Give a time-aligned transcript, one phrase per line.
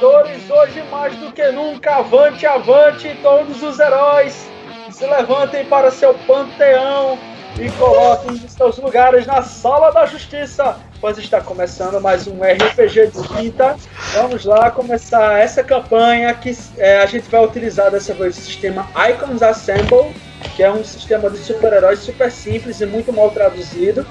[0.00, 4.48] Hoje mais do que nunca, avante, avante, todos os heróis
[4.90, 7.18] se levantem para seu panteão
[7.60, 13.08] e coloquem em seus lugares na sala da justiça, pois está começando mais um RPG
[13.08, 13.76] de quinta.
[14.14, 18.88] Vamos lá começar essa campanha que é, a gente vai utilizar dessa vez o sistema
[19.10, 20.14] Icons Assemble,
[20.56, 24.06] que é um sistema de super-heróis super simples e muito mal traduzido.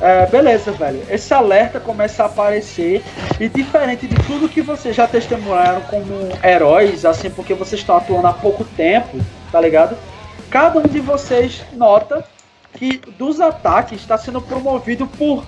[0.00, 1.02] É, beleza, velho.
[1.10, 3.02] Esse alerta começa a aparecer
[3.38, 6.06] e diferente de tudo que vocês já testemunharam como
[6.42, 9.18] heróis, assim, porque vocês estão atuando há pouco tempo,
[9.52, 9.96] tá ligado?
[10.48, 12.24] Cada um de vocês nota
[12.72, 15.44] que dos ataques está sendo promovido por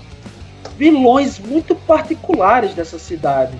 [0.77, 3.53] vilões muito particulares dessa cidade.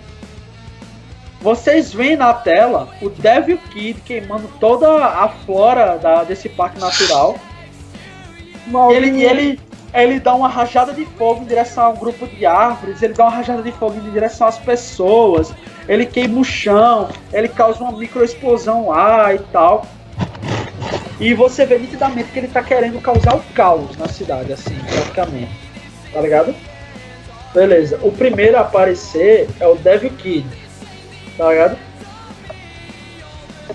[1.41, 7.37] Vocês veem na tela o Devil Kid queimando toda a flora da, desse parque natural.
[8.91, 9.59] Ele, ele,
[9.93, 13.25] ele dá uma rajada de fogo em direção a um grupo de árvores, ele dá
[13.25, 15.53] uma rajada de fogo em direção às pessoas,
[15.87, 19.85] ele queima o chão, ele causa uma microexplosão lá e tal.
[21.19, 25.51] E você vê nitidamente que ele tá querendo causar o caos na cidade, assim, praticamente.
[26.11, 26.55] Tá ligado?
[27.53, 27.99] Beleza.
[28.01, 30.47] O primeiro a aparecer é o Devil Kid.
[31.37, 31.77] Tá ligado?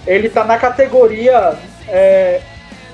[0.06, 1.56] Ele tá na categoria
[1.88, 2.40] é,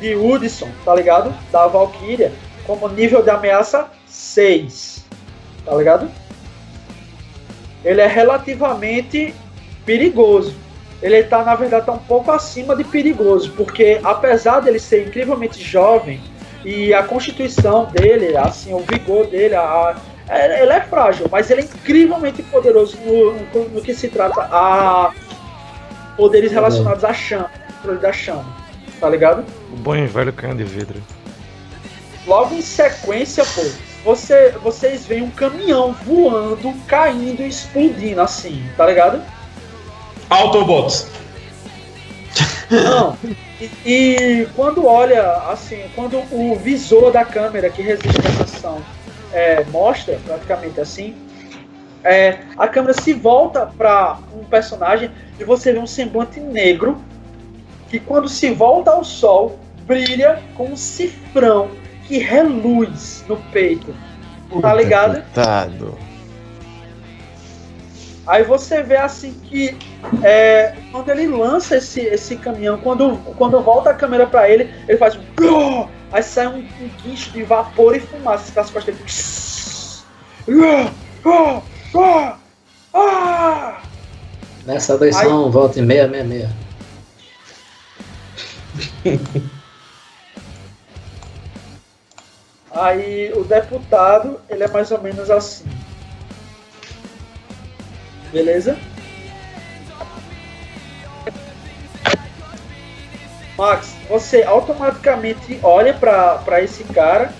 [0.00, 1.34] de Hudson, tá ligado?
[1.50, 2.33] Da Valkyria,
[2.67, 5.05] como nível de ameaça 6.
[5.65, 6.11] Tá ligado?
[7.84, 9.34] Ele é relativamente
[9.84, 10.65] perigoso
[11.05, 15.62] ele está na verdade tá um pouco acima de perigoso, porque apesar dele ser incrivelmente
[15.62, 16.19] jovem
[16.65, 19.95] e a constituição dele, assim, o vigor dele, a,
[20.27, 24.49] a, ele é frágil, mas ele é incrivelmente poderoso no, no, no que se trata
[24.51, 25.12] a
[26.17, 28.47] poderes tá relacionados à chama, controle da chama,
[28.99, 29.45] tá ligado?
[29.75, 31.03] O bom e velho canhão de vidro.
[32.27, 33.62] Logo em sequência, pô,
[34.05, 39.22] você, vocês veem um caminhão voando, caindo e explodindo assim, tá ligado?
[40.31, 41.06] Autobots.
[42.71, 43.16] Não.
[43.60, 48.82] E, e, quando olha, assim, quando o visor da câmera que resiste à ação
[49.32, 51.15] é, mostra, praticamente assim,
[52.03, 57.00] é, a câmera se volta para um personagem e você vê um semblante negro
[57.88, 61.70] que quando se volta ao sol brilha com um cifrão
[62.06, 63.94] que reluz no peito.
[64.60, 65.15] Tá ligado?
[65.15, 65.98] Coitado.
[68.26, 69.76] Aí você vê assim que
[70.22, 74.97] é, quando ele lança esse, esse caminhão, quando, quando volta a câmera para ele, ele
[74.97, 75.88] faz um.
[76.10, 79.04] Aí sai um, um guincho de vapor e fumaça pelas costas dele.
[84.64, 86.48] Nessa versão, volta em 666.
[92.75, 95.65] Aí o deputado, ele é mais ou menos assim.
[98.33, 98.77] Beleza?
[103.57, 107.33] Max, você automaticamente olha para esse cara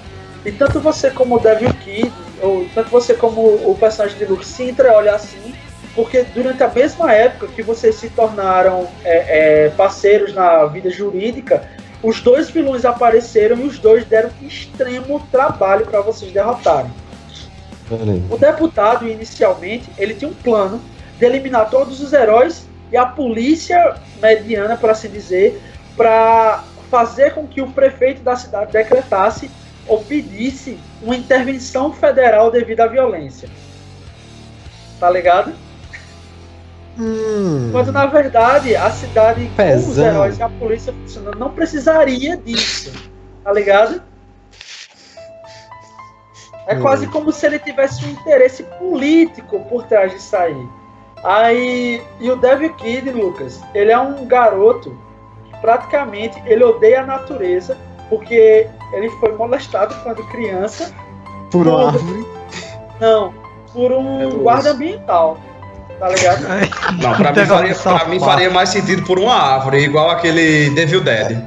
[0.45, 4.47] e tanto você como o Devil Kid, ou tanto você como o personagem de Luke
[4.47, 5.55] Sintra olha assim,
[5.95, 11.69] porque durante a mesma época que vocês se tornaram é, é, parceiros na vida jurídica,
[12.05, 16.93] os dois vilões apareceram e os dois deram extremo trabalho para vocês derrotarem.
[18.31, 20.81] O deputado, inicialmente, ele tinha um plano
[21.19, 25.61] de eliminar todos os heróis e a polícia mediana, por assim dizer,
[25.97, 29.51] para fazer com que o prefeito da cidade decretasse
[29.87, 33.49] ou pedisse uma intervenção federal devido à violência.
[35.01, 35.55] Tá ligado?
[36.99, 37.71] Hum.
[37.73, 39.85] Quando na verdade a cidade Pesão.
[39.85, 42.93] com os heróis e a polícia funcionando não precisaria disso.
[43.43, 44.03] Tá ligado?
[46.67, 46.81] É hum.
[46.81, 50.69] quase como se ele tivesse um interesse político por trás disso aí.
[51.23, 54.97] Aí, e o Devil Kid, Lucas, ele é um garoto
[55.47, 57.79] que praticamente ele odeia a natureza
[58.11, 60.95] porque ele foi molestado quando criança.
[61.51, 62.27] Por uma árvore?
[63.01, 63.33] Não,
[63.73, 65.39] por um é guarda ambiental.
[65.99, 66.43] Tá ligado?
[67.01, 71.03] Não, pra, mim faria, pra mim faria, mais sentido por uma árvore, igual aquele Devil
[71.03, 71.43] Dead.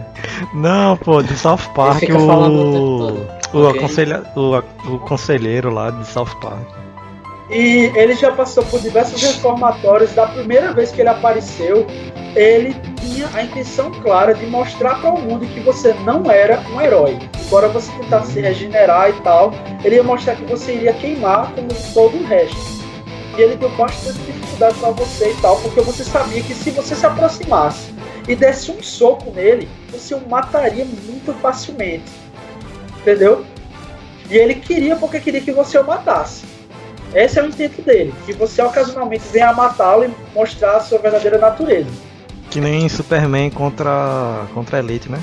[0.54, 3.80] Não, pô, de South Park, o, o, okay.
[3.80, 4.58] aconselha, o,
[4.94, 6.88] o conselheiro lá de South Park.
[7.50, 10.14] E ele já passou por diversos reformatórios.
[10.14, 11.88] Da primeira vez que ele apareceu,
[12.36, 16.82] ele tinha a intenção clara de mostrar para o mundo que você não era um
[16.82, 17.18] herói.
[17.46, 19.54] Embora você tentasse se regenerar e tal,
[19.84, 22.77] ele ia mostrar que você iria queimar como todo o resto.
[23.38, 26.96] E ele deu bastante dificuldade para você e tal, porque você sabia que se você
[26.96, 27.94] se aproximasse
[28.28, 32.12] e desse um soco nele, você o mataria muito facilmente.
[33.00, 33.46] Entendeu?
[34.30, 36.46] E ele queria porque queria que você o matasse.
[37.14, 41.38] Esse é o intento dele, que você ocasionalmente venha matá-lo e mostrar a sua verdadeira
[41.38, 41.90] natureza.
[42.50, 45.22] Que nem Superman contra, contra Elite, né?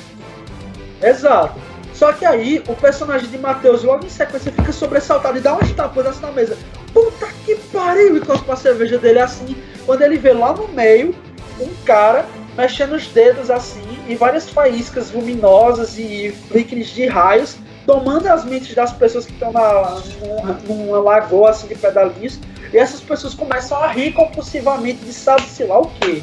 [1.03, 1.59] Exato.
[1.93, 5.71] Só que aí o personagem de Matheus logo em sequência fica sobressaltado e dá umas
[5.73, 6.57] tapas assim na mesa.
[6.95, 8.17] Puta que pariu!
[8.17, 9.57] E cospe a cerveja dele assim.
[9.85, 11.15] Quando ele vê lá no meio
[11.61, 12.25] um cara
[12.57, 17.57] mexendo os dedos assim e várias faíscas luminosas e flickers de raios
[17.87, 22.39] tomando as mentes das pessoas que estão na, numa, numa lagoa assim de pedalinhos.
[22.73, 26.23] E essas pessoas começam a rir compulsivamente de sabe-se lá o quê.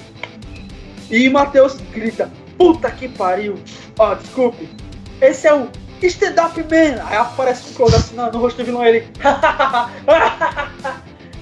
[1.09, 3.55] E Matheus grita: Puta que pariu!
[3.97, 4.69] Ó, oh, desculpe,
[5.21, 5.69] esse é o
[6.07, 7.03] Stand Up Man!
[7.05, 9.07] Aí aparece um close assim no, no rosto do vilão ele.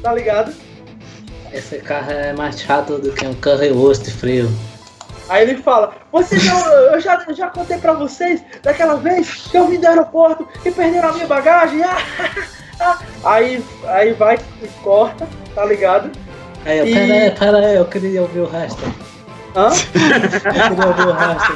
[0.01, 0.53] tá ligado?
[1.51, 4.50] Esse carro é mais chato do que um currywurst frio.
[5.29, 6.59] Aí ele fala, você já,
[6.91, 11.09] eu já, já contei pra vocês daquela vez que eu vim do aeroporto e perderam
[11.09, 11.81] a minha bagagem.
[13.23, 16.11] aí, aí vai e corta, tá ligado?
[16.65, 16.94] Aí eu, e...
[16.94, 18.81] pera aí, pera aí, eu queria ouvir o resto.
[19.56, 19.69] Hã?
[19.94, 21.53] eu queria ouvir o resto.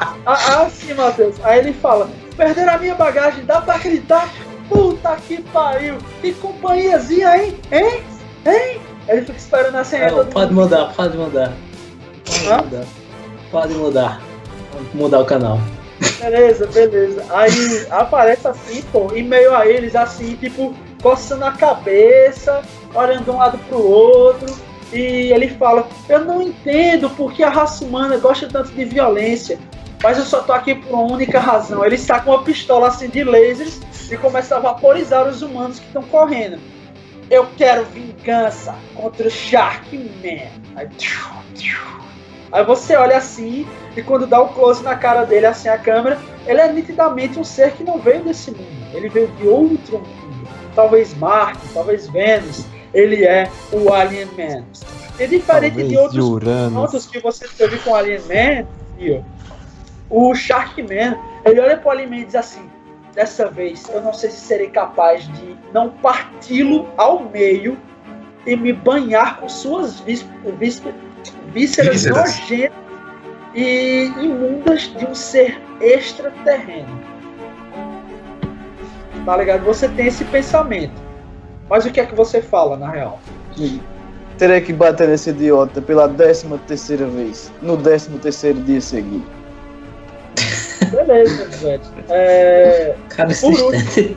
[0.26, 1.36] Ah, sim, Matheus.
[1.42, 4.28] Aí ele fala, perderam a minha bagagem, dá pra acreditar?
[4.68, 5.98] Puta que pariu!
[6.20, 7.58] Que companhiazinha, hein?
[7.70, 8.02] Hein?
[8.46, 8.80] Hein?
[9.08, 10.04] Ele fica esperando a senha.
[10.04, 11.52] É, pode mudar, pode mudar.
[12.24, 12.56] Pode Hã?
[12.56, 12.84] mudar.
[13.50, 14.20] Pode mudar.
[14.72, 15.60] Vamos mudar o canal.
[16.20, 17.24] Beleza, beleza.
[17.30, 22.62] Aí aparece assim, pô, em meio a eles, assim, tipo, coçando a cabeça,
[22.94, 24.54] olhando de um lado pro outro.
[24.92, 29.58] E ele fala: Eu não entendo porque a raça humana gosta tanto de violência,
[30.04, 31.82] mas eu só tô aqui por uma única razão.
[31.82, 33.80] Ele está com uma pistola assim de lasers
[34.10, 36.60] e começa a vaporizar os humanos que estão correndo.
[37.30, 40.50] Eu quero vingança contra o Sharkman.
[40.76, 40.90] Aí,
[42.52, 43.66] Aí você olha assim,
[43.96, 47.38] e quando dá o um close na cara dele, assim, a câmera, ele é nitidamente
[47.38, 48.86] um ser que não veio desse mundo.
[48.92, 50.48] Ele veio de outro mundo.
[50.74, 52.66] Talvez Marte, talvez Vênus.
[52.92, 54.66] Ele é o Alien Man.
[55.18, 58.66] E diferente talvez de outros pontos que você teve com o Alien Man,
[58.98, 59.24] viu?
[60.14, 62.70] O Sharkman, ele olha pro Alien Man e diz assim,
[63.12, 67.76] dessa vez eu não sei se serei capaz de não parti-lo ao meio
[68.46, 70.82] e me banhar com suas vísceras
[71.52, 72.72] vísceras nojentas
[73.54, 77.00] e imundas de um ser extraterreno.
[79.24, 79.64] Tá ligado?
[79.64, 81.02] Você tem esse pensamento.
[81.68, 83.18] Mas o que é que você fala, na real?
[83.56, 83.80] Sim.
[84.38, 89.43] Terei que bater nesse idiota pela décima terceira vez, no décimo terceiro dia seguinte.
[90.94, 91.88] Beleza, Zete.
[92.08, 92.94] É...
[93.10, 94.16] Cara, último,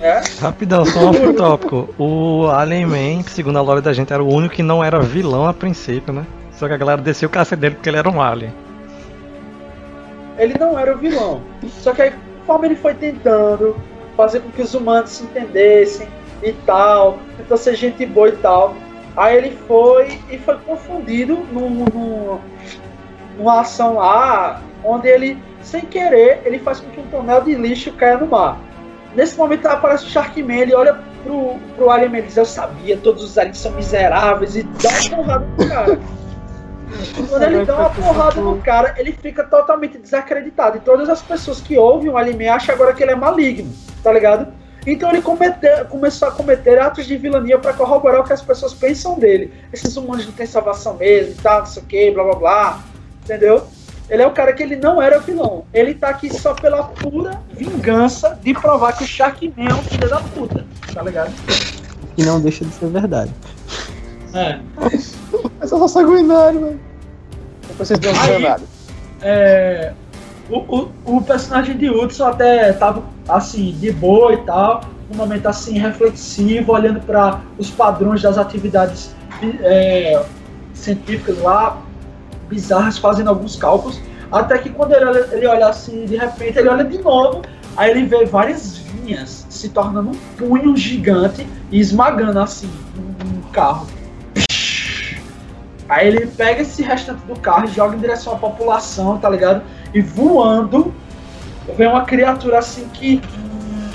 [0.00, 0.20] é?
[0.40, 1.88] Rapidão, só um tópico.
[1.98, 5.46] O Alien Man, segundo a lore da gente, era o único que não era vilão
[5.46, 6.26] a princípio, né?
[6.52, 8.52] Só que a galera desceu o cacete dele porque ele era um alien.
[10.38, 11.40] Ele não era o vilão.
[11.80, 13.76] Só que aí, conforme ele foi tentando
[14.16, 16.08] fazer com que os humanos se entendessem
[16.42, 18.74] e tal, tentou ser gente boa e tal,
[19.16, 22.38] aí ele foi e foi confundido num, num,
[23.38, 27.92] numa ação lá, onde ele, sem querer, ele faz com que um tonel de lixo
[27.92, 28.58] caia no mar.
[29.14, 33.24] Nesse momento aparece o Sharkman, ele olha pro, pro Alien e diz, eu sabia, todos
[33.24, 35.98] os aliens são miseráveis, e dá uma porrada no cara.
[37.28, 40.76] Quando ele dá uma porrada no cara, ele fica totalmente desacreditado.
[40.76, 44.12] E todas as pessoas que ouvem o anime acham agora que ele é maligno, tá
[44.12, 44.52] ligado?
[44.86, 48.72] Então ele comete, começou a cometer atos de vilania para corroborar o que as pessoas
[48.72, 49.52] pensam dele.
[49.72, 52.84] Esses humanos não têm salvação mesmo e tal, não sei o que, blá blá blá.
[53.24, 53.66] Entendeu?
[54.08, 55.64] Ele é o cara que ele não era vilão.
[55.72, 60.08] Ele tá aqui só pela pura vingança de provar que o Sharkman é um filho
[60.08, 60.64] da puta.
[60.94, 61.32] Tá ligado?
[62.16, 63.32] E não deixa de ser verdade.
[64.32, 64.58] É.
[65.60, 66.80] É só sanguinário, velho.
[67.68, 68.62] Depois vocês dão nada.
[69.20, 69.92] É.
[70.48, 75.46] O, o, o, personagem de Hudson até tava assim, de boa e tal, um momento
[75.46, 79.10] assim reflexivo, olhando para os padrões das atividades
[79.62, 80.24] é,
[80.72, 81.82] científicas lá,
[82.48, 84.00] bizarras, fazendo alguns cálculos.
[84.30, 87.42] Até que quando ele olha, ele olha assim, de repente ele olha de novo,
[87.76, 93.50] aí ele vê várias vinhas se tornando um punho gigante e esmagando assim um, um
[93.52, 93.86] carro.
[95.88, 99.62] Aí ele pega esse restante do carro e joga em direção à população, tá ligado?
[99.94, 100.92] E voando,
[101.76, 103.22] vem uma criatura assim que,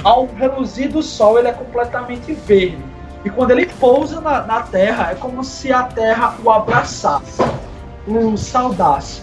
[0.01, 2.77] ao reluzir do sol, ele é completamente verde.
[3.25, 7.43] E quando ele pousa na, na terra, é como se a terra o abraçasse,
[8.07, 9.21] o saudasse.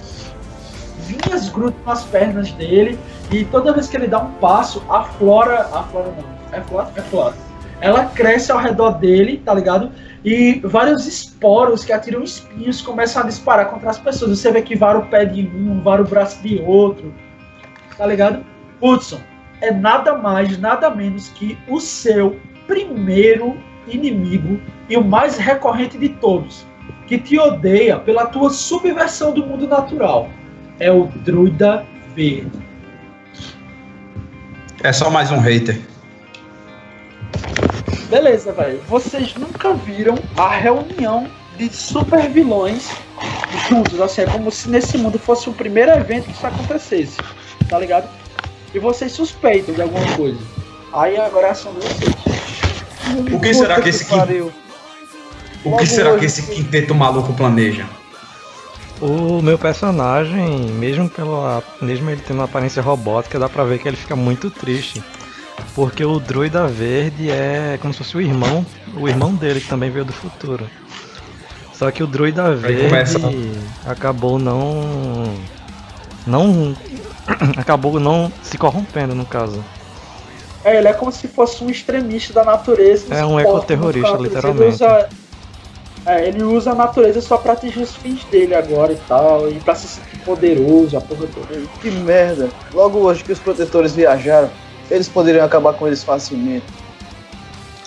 [1.01, 2.99] Vinhas grudam nas pernas dele,
[3.31, 5.69] e toda vez que ele dá um passo, a flora.
[5.73, 6.89] A flora não, é flora?
[6.97, 7.35] É flora.
[7.81, 9.93] Ela cresce ao redor dele, tá ligado?
[10.25, 14.39] e vários esporos que atiram espinhos começam a disparar contra as pessoas.
[14.39, 17.15] Você vê que vara o pé de um, vara o braço de outro,
[17.97, 18.45] tá ligado?
[18.81, 19.21] Hudson
[19.61, 23.57] é nada mais, nada menos que o seu primeiro
[23.87, 26.67] inimigo e o mais recorrente de todos,
[27.09, 30.29] que te odeia pela tua subversão do mundo natural.
[30.79, 31.85] É o Druida
[32.15, 32.51] Verde.
[34.83, 35.81] É só mais um hater.
[38.11, 38.81] Beleza, velho.
[38.89, 42.91] Vocês nunca viram a reunião de super vilões
[43.69, 44.01] juntos.
[44.01, 47.17] Assim, é como se nesse mundo fosse o primeiro evento que isso acontecesse.
[47.69, 48.09] Tá ligado?
[48.73, 50.39] E vocês suspeitam de alguma coisa.
[50.93, 52.15] Aí agora é ação de vocês.
[53.33, 54.53] O que será que esse quin- pariu.
[55.65, 57.87] O que será hoje que esse quinteto maluco planeja?
[59.01, 63.87] O meu personagem, mesmo pela, mesmo ele tendo uma aparência robótica, dá pra ver que
[63.87, 65.03] ele fica muito triste.
[65.75, 68.65] Porque o druida verde é como se fosse o irmão,
[68.97, 70.69] o irmão dele que também veio do futuro.
[71.73, 73.19] Só que o druida verde começa-
[73.87, 75.35] acabou não
[76.27, 76.77] não
[77.57, 79.65] acabou não se corrompendo no caso.
[80.65, 83.15] É, ele é como se fosse um extremista da natureza.
[83.15, 84.63] É um ecoterrorista, literalmente.
[84.65, 85.09] Ele usa,
[86.07, 89.51] é, ele usa a natureza só pra atingir os fins dele agora e tal.
[89.51, 91.61] E pra se sentir poderoso, a porra toda.
[91.81, 92.49] Que merda.
[92.73, 94.51] Logo hoje que os protetores viajaram,
[94.91, 96.65] eles poderiam acabar com eles facilmente.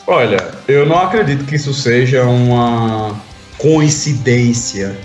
[0.08, 3.16] Olha, eu não acredito que isso seja uma
[3.58, 4.98] coincidência.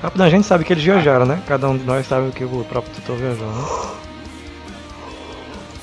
[0.00, 1.42] Rápido, a gente sabe que eles viajaram, né?
[1.46, 3.64] Cada um de nós sabe que o próprio tutor viajou, né?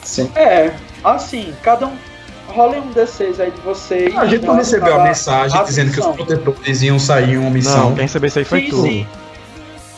[0.03, 0.31] Sim.
[0.35, 0.71] É,
[1.03, 1.97] assim, cada um.
[2.47, 4.15] Rolem um D6 aí de vocês.
[4.15, 7.49] A gente não pra- recebeu a mensagem dizendo que os protetores iam sair em uma
[7.49, 7.89] missão.
[7.89, 8.81] Não, quem recebeu isso aí foi Sim, tu.
[8.83, 9.07] sim.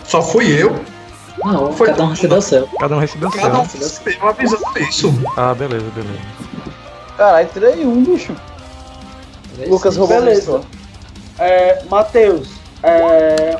[0.05, 0.79] Só fui eu.
[1.43, 2.67] Não, Foi cada um recebeu o seu.
[2.79, 3.41] Cada um recebeu o seu.
[3.41, 5.13] Cada um recebeu avisando isso.
[5.37, 6.19] Ah, beleza, beleza.
[7.15, 8.35] Caralho, tirei um, bicho.
[9.67, 10.61] Lucas roubou Beleza.
[11.39, 12.49] É, Matheus,
[12.81, 13.59] é,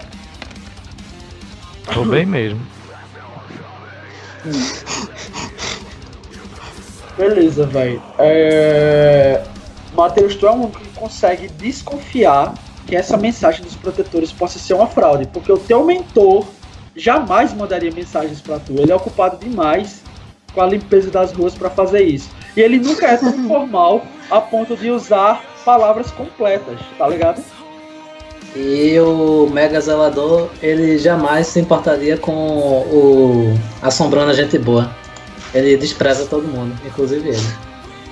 [1.93, 2.59] Roubei mesmo.
[7.17, 8.01] Beleza, velho.
[8.19, 9.43] É...
[9.95, 12.53] Matheus, tu é um que consegue desconfiar
[12.85, 16.45] que essa mensagem dos protetores possa ser uma fraude, porque o teu mentor
[16.95, 18.73] jamais mandaria mensagens pra tu.
[18.73, 20.01] Ele é ocupado demais
[20.53, 22.29] com a limpeza das ruas pra fazer isso.
[22.55, 27.43] E ele nunca é tão formal a ponto de usar palavras completas, tá ligado?
[28.55, 34.89] E o Mega Zelador, ele jamais se importaria com o assombrando a gente boa.
[35.53, 37.47] Ele despreza todo mundo, inclusive ele.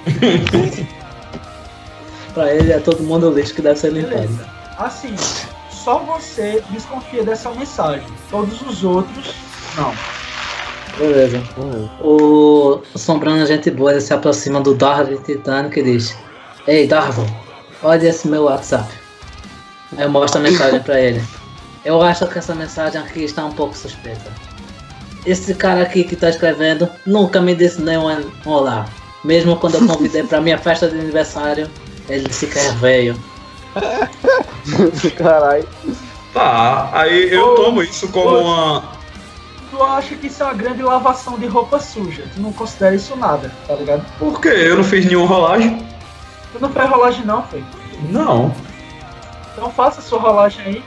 [2.33, 4.15] pra ele é todo mundo lixo que deve ser limpado.
[4.15, 4.45] Beleza.
[4.77, 5.15] Assim,
[5.69, 8.07] só você desconfia dessa mensagem.
[8.29, 9.33] Todos os outros,
[9.77, 9.93] não.
[10.97, 11.43] Beleza.
[12.01, 16.17] O assombrando a gente boa, ele se aproxima do Darwin Titânico e diz:
[16.67, 17.27] Ei, Darwin,
[17.83, 18.89] olha esse meu WhatsApp.
[19.97, 21.21] Aí eu mostro a mensagem pra ele.
[21.83, 24.31] Eu acho que essa mensagem aqui está um pouco suspeita.
[25.25, 28.85] Esse cara aqui que tá escrevendo nunca me disse nem um um olá.
[29.23, 31.69] Mesmo quando eu convidei pra minha festa de aniversário,
[32.07, 33.19] ele sequer veio.
[35.17, 35.67] Caralho.
[36.33, 38.83] Tá, aí eu tomo isso como uma.
[39.71, 42.23] Tu acha que isso é uma grande lavação de roupa suja.
[42.33, 44.05] Tu não considera isso nada, tá ligado?
[44.19, 44.49] Por quê?
[44.49, 45.85] Eu não fiz nenhuma rolagem?
[46.53, 47.63] Tu não fez rolagem não, foi.
[48.09, 48.53] Não.
[49.53, 50.83] Então faça sua rolagem aí.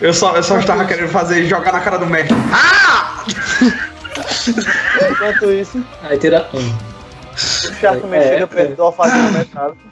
[0.00, 2.36] Eu só, eu só estava querendo fazer jogar na cara do mestre.
[5.10, 6.58] Enquanto isso, Aí tira um.
[6.58, 8.46] o Chato também É, chega é.
[8.46, 9.88] perto do alfazema metálico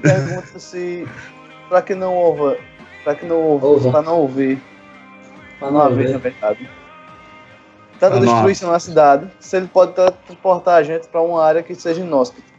[0.00, 1.06] pergunta se.
[1.68, 2.56] Pra que não ouva.
[3.04, 3.66] Pra que não ouva.
[3.66, 3.90] Ouva.
[3.90, 4.62] Pra não ouvir.
[5.58, 6.68] Pra Não haver, na verdade.
[7.98, 12.00] Tanta destruição na cidade, se ele pode transportar a gente pra uma área que seja
[12.00, 12.51] inóspita.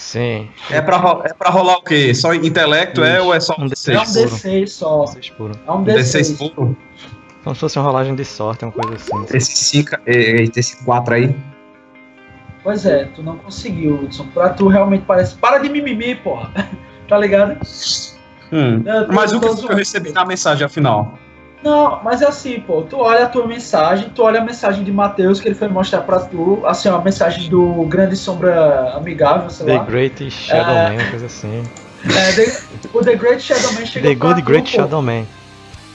[0.00, 0.48] Sim.
[0.70, 2.14] É pra, é pra rolar o quê?
[2.14, 4.22] Só intelecto é ou é só Um um D6 É um D6?
[4.22, 4.36] puro.
[4.36, 5.04] D6 só.
[5.36, 5.60] Puro.
[5.68, 6.38] É um D6 D6.
[6.38, 6.76] puro?
[7.44, 9.36] Como se fosse uma rolagem de sorte, uma coisa assim.
[9.36, 11.36] Esse 5, esse 4 aí.
[12.62, 14.26] Pois é, tu não conseguiu, Hudson.
[14.28, 15.36] Pra tu realmente parece.
[15.36, 16.50] Para de mimimi, porra.
[17.06, 17.58] tá ligado?
[18.50, 18.82] Hum.
[18.84, 21.18] Eu Mas o que que eu recebi na mensagem afinal?
[21.62, 24.90] Não, mas é assim, pô, tu olha a tua mensagem, tu olha a mensagem de
[24.90, 29.50] Matheus que ele foi mostrar pra tu, assim, ó, a mensagem do Grande Sombra Amigável,
[29.50, 29.84] sei The lá.
[29.84, 31.62] Great Shadow Man, uma coisa assim.
[32.06, 32.62] É, The-
[32.94, 34.82] o The Great Shadow Man chega The pra Good tu, Great pô.
[34.82, 35.24] Shadow Man.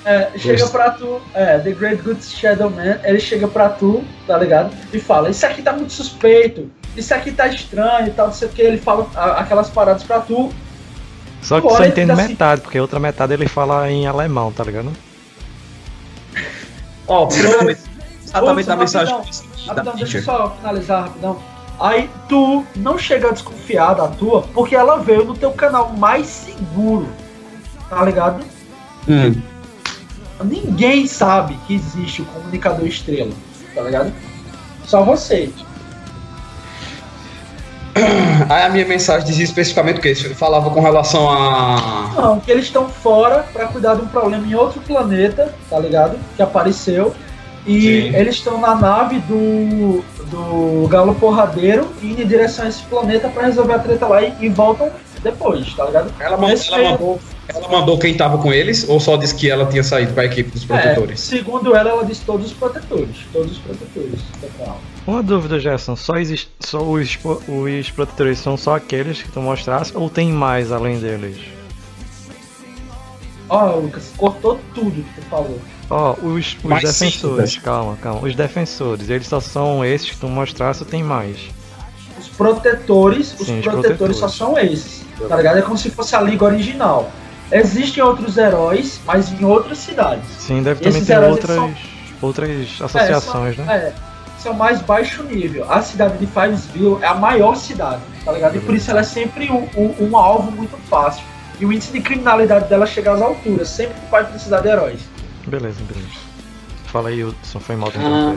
[0.06, 0.72] É, chega Isso.
[0.72, 4.70] pra tu, é, The Great Good Shadow Man, ele chega pra tu, tá ligado?
[4.94, 8.48] E fala, isso aqui tá muito suspeito, isso aqui tá estranho e tal, não sei
[8.48, 10.52] o que, ele fala aquelas paradas pra tu.
[11.42, 14.52] Só que Olha, só entende assim- metade, porque a outra metade ele fala em alemão,
[14.52, 14.92] tá ligado?
[17.08, 19.16] Ó, primeiramente, Hudson, exatamente na mensagem
[19.68, 21.40] rapidão, deixa eu só finalizar rapidão.
[21.80, 26.28] Aí tu não chega a desconfiar da tua, porque ela veio no teu canal mais
[26.28, 27.08] seguro,
[27.90, 28.44] tá ligado?
[29.08, 29.42] Hum.
[30.44, 33.32] Ninguém sabe que existe o comunicador estrela,
[33.74, 34.14] tá ligado?
[34.86, 35.52] Só você.
[38.50, 40.14] Aí a minha mensagem dizia especificamente o quê?
[40.16, 42.12] Falava com relação a.
[42.16, 46.18] Não, que eles estão fora pra cuidar de um problema em outro planeta, tá ligado?
[46.36, 47.16] Que apareceu.
[47.66, 48.16] E Sim.
[48.16, 53.44] eles estão na nave do, do Galo Porradeiro indo em direção a esse planeta pra
[53.46, 54.92] resolver a treta lá e, e voltam
[55.24, 56.14] depois, tá ligado?
[56.20, 59.66] Ela, mandou, ela, mandou, ela mandou quem tava com eles ou só disse que ela
[59.66, 61.20] tinha saído com a equipe dos É, protetores?
[61.22, 63.16] segundo ela, ela disse todos os protetores.
[63.34, 64.20] Todos os protetores.
[64.40, 64.80] total.
[65.08, 69.92] Uma dúvida, Gerson, só, existe, só os, os protetores são só aqueles que tu mostrasse
[69.96, 71.38] ou tem mais além deles?
[73.48, 75.60] Ó, Lucas, cortou tudo que tu falou.
[75.90, 78.22] Ó, os, os Mais defensores, cinco, calma, calma.
[78.22, 81.38] Os defensores, eles só são esses que tu mostrasse ou tem mais?
[82.18, 84.18] Os protetores, os Sim, os protetores protetores.
[84.18, 85.60] só são esses, tá ligado?
[85.60, 87.12] É como se fosse a liga original.
[87.52, 90.28] Existem outros heróis, mas em outras cidades.
[90.40, 91.78] Sim, deve também ter outras, eles
[92.20, 93.76] outras associações, é, são, né?
[93.76, 93.94] É,
[94.46, 95.66] são mais baixo nível.
[95.72, 98.56] A cidade de Fivesville é a maior cidade, tá ligado?
[98.56, 101.24] E por isso ela é sempre um, um- um alvo muito fácil.
[101.60, 105.00] E o índice de criminalidade dela chega às alturas, sempre que vai precisar de heróis.
[105.48, 106.08] Beleza, beleza.
[106.88, 108.36] Fala aí, Hudson, foi mal te Ah.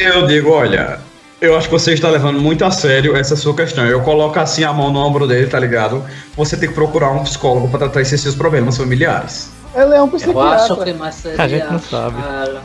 [0.00, 0.98] eu digo, olha,
[1.40, 3.86] eu acho que você está levando muito a sério essa sua questão.
[3.86, 6.04] Eu coloco assim a mão no ombro dele, tá ligado?
[6.36, 9.50] Você tem que procurar um psicólogo para tratar esses seus problemas familiares.
[9.74, 10.84] Ele é um Eu acho psiquiatra.
[10.84, 11.42] que mais seria.
[11.44, 12.16] A gente não sabe.
[12.18, 12.60] ah,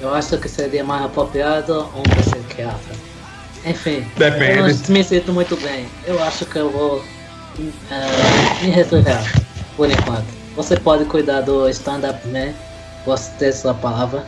[0.00, 2.94] eu acho que seria mais apropriado um psiquiatra.
[3.64, 4.58] Enfim, Depende.
[4.58, 5.86] eu não me sinto muito bem.
[6.06, 7.04] Eu acho que eu vou
[7.90, 9.24] ah, me retirar
[9.76, 10.26] por enquanto.
[10.54, 12.54] Você pode cuidar do stand-up, né?
[13.04, 14.24] Posso ter sua palavra.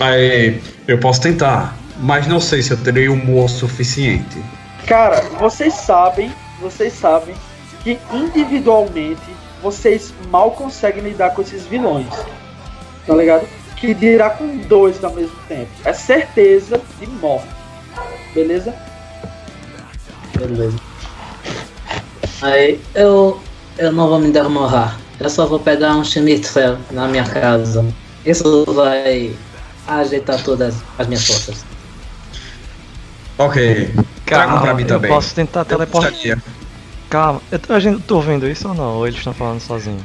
[0.00, 4.42] Aí eu posso tentar, mas não sei se eu terei humor suficiente.
[4.86, 7.34] Cara, vocês sabem, vocês sabem
[7.82, 9.20] que individualmente
[9.62, 12.08] vocês mal conseguem lidar com esses vilões.
[13.06, 13.46] Tá ligado?
[13.82, 15.68] Que dirá com dois ao mesmo tempo.
[15.84, 17.48] É certeza de morte.
[18.32, 18.72] Beleza?
[20.38, 20.78] Beleza.
[22.42, 23.40] Aí eu
[23.76, 25.00] eu não vou me dermorrar.
[25.18, 27.84] Eu só vou pegar um schnitzel na minha casa.
[28.24, 29.34] Isso vai
[29.88, 31.64] ajeitar todas as minhas forças.
[33.36, 33.90] Ok.
[33.96, 35.10] Um pra mim eu também.
[35.10, 36.38] posso tentar Eu teleportar.
[37.10, 38.98] Calma, eu tô, a gente, tô vendo isso ou não?
[38.98, 39.98] Ou eles estão falando sozinho?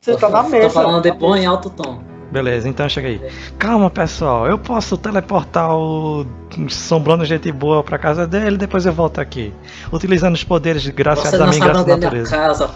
[0.00, 0.68] Você tá na mesa.
[0.68, 2.13] Tô falando depois em alto tom.
[2.34, 3.20] Beleza, então chega aí.
[3.60, 6.26] Calma, pessoal, eu posso teleportar o
[6.68, 9.54] Sombrando Gente Boa pra casa dele, depois eu volto aqui.
[9.92, 12.36] Utilizando os poderes graças Você da não sabe migração onde é da minha natureza.
[12.36, 12.70] casa.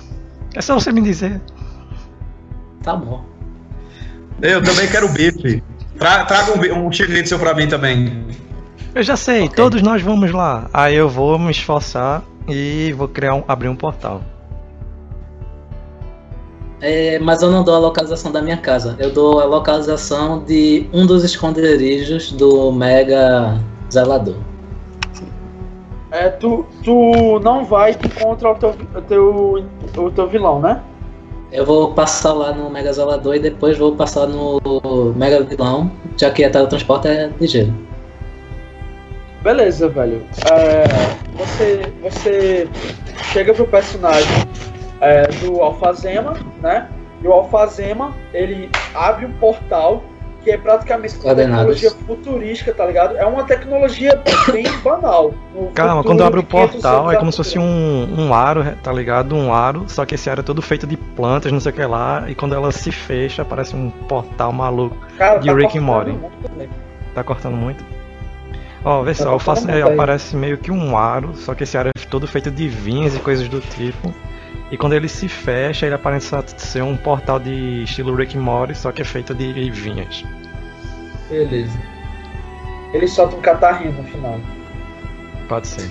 [0.54, 1.40] É só você me dizer.
[2.84, 3.24] Tá bom.
[4.40, 5.60] Eu também quero bife.
[5.98, 8.28] Tra traga um, um chiclete seu pra mim também.
[8.94, 9.56] Eu já sei, Ok.
[9.56, 10.70] todos nós vamos lá.
[10.72, 14.22] Aí eu vou me esforçar e vou criar um, abrir um portal.
[16.80, 18.96] É, mas eu não dou a localização da minha casa.
[18.98, 23.58] Eu dou a localização de um dos esconderijos do Mega
[23.92, 24.36] Zelador.
[26.10, 29.64] É, tu, tu não vai contra o teu, o teu,
[29.96, 30.80] o teu vilão, né?
[31.50, 34.60] Eu vou passar lá no Mega Zelador e depois vou passar no
[35.16, 37.72] Mega Vilão, já que a teletransporte é ligeiro.
[39.42, 40.22] Beleza, velho.
[40.50, 40.84] É,
[41.36, 42.68] você, você
[43.32, 44.46] chega pro personagem
[45.00, 46.88] é, do Alfazema, né?
[47.22, 50.02] E o Alfazema, ele abre um portal
[50.42, 53.16] que é praticamente uma tecnologia futurística, tá ligado?
[53.16, 55.34] É uma tecnologia bem banal.
[55.74, 58.64] Calma, futuro quando abre o de 500 portal é como se fosse um, um aro,
[58.82, 59.34] tá ligado?
[59.34, 61.84] Um aro, só que esse aro é todo feito de plantas, não sei o que
[61.84, 62.24] lá.
[62.28, 64.96] E quando ela se fecha, parece um portal maluco.
[65.16, 66.70] Cara, de Rick and cortando Morty.
[67.14, 67.84] Tá cortando muito?
[68.84, 69.92] Ó, vê só, eu cortando faço, muito é, aí.
[69.92, 73.18] aparece meio que um aro, só que esse aro é todo feito de vinhas e
[73.18, 74.14] coisas do tipo.
[74.70, 78.92] E quando ele se fecha, ele aparece ser um portal de estilo Rick Morty, só
[78.92, 80.24] que é feito de vinhas.
[81.30, 81.78] Beleza.
[82.92, 84.40] Ele solta um catarrinho no final.
[85.48, 85.90] Pode ser.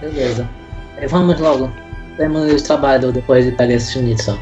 [0.00, 0.48] Beleza.
[0.98, 1.70] É, vamos logo.
[2.16, 4.38] Temos trabalho depois de pegar esse schnitzel.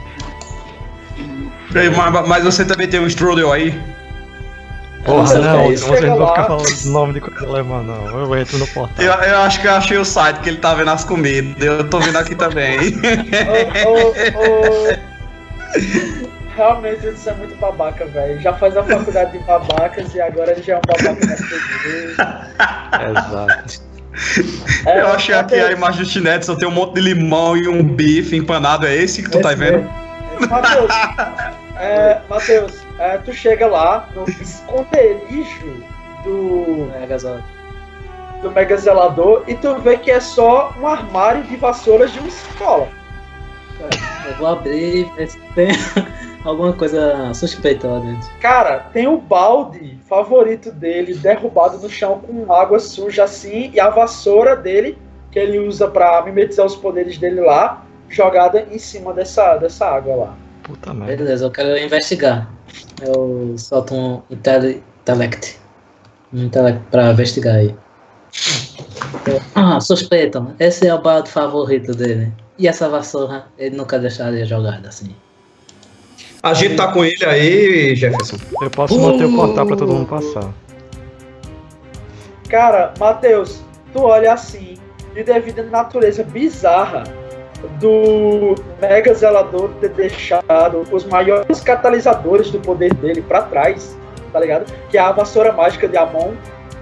[1.75, 3.81] Ei, Mas, mas você também tem um strudel aí?
[5.07, 6.07] Não Porra, não, é você isso.
[6.07, 6.29] não lá.
[6.29, 8.21] ficar falando nome de coisa alemã, não.
[8.21, 9.05] Eu entro no portal.
[9.05, 11.63] Eu, eu acho que eu achei o site que ele tá vendo as comidas.
[11.63, 12.79] Eu tô vendo aqui também.
[13.87, 15.15] Ô, ô, ô.
[16.57, 18.41] Realmente isso é muito babaca, velho.
[18.41, 22.15] Já faz a faculdade de babacas e agora ele já é um babaca na TV.
[23.11, 23.95] Exato.
[24.87, 27.67] É, eu achei aqui a imagem do chinete, só tem um monte de limão e
[27.67, 28.87] um bife empanado.
[28.87, 29.79] É esse que tu tá esse vendo?
[29.79, 30.49] mesmo.
[30.49, 30.91] Matheus,
[31.81, 35.85] é, Matheus, é, tu chega lá no esconderijo
[36.25, 37.45] do, Mega Zelador.
[38.43, 42.29] do Mega Zelador e tu vê que é só um armário de vassouras de uma
[42.29, 42.89] escola.
[44.27, 45.69] Eu vou abrir e ver se tem
[46.45, 48.31] alguma coisa suspeita lá dentro.
[48.41, 53.91] Cara, tem o balde favorito dele derrubado no chão com água suja assim e a
[53.91, 54.97] vassoura dele,
[55.31, 60.15] que ele usa pra mimetizar os poderes dele lá, jogada em cima dessa, dessa água
[60.15, 60.37] lá.
[60.63, 61.25] Puta merda.
[61.25, 62.49] Beleza, eu quero investigar.
[63.03, 65.59] Eu solto um intele- intellect.
[66.33, 67.75] Um intellect pra investigar aí.
[69.55, 70.55] Ah, suspeitam.
[70.59, 72.33] Esse é o balde favorito dele.
[72.59, 75.15] E essa vassoura, ele nunca deixaria jogada assim.
[76.43, 78.37] A gente tá com ele aí, Jefferson.
[78.61, 80.53] Eu posso manter o portal pra todo mundo passar.
[82.49, 83.61] Cara, Matheus,
[83.93, 84.77] tu olha assim,
[85.17, 87.05] e devido à natureza bizarra
[87.81, 93.97] do Mega Zelador ter deixado os maiores catalisadores do poder dele pra trás,
[94.33, 94.73] tá ligado?
[94.91, 96.35] Que é a vassoura mágica de Amon,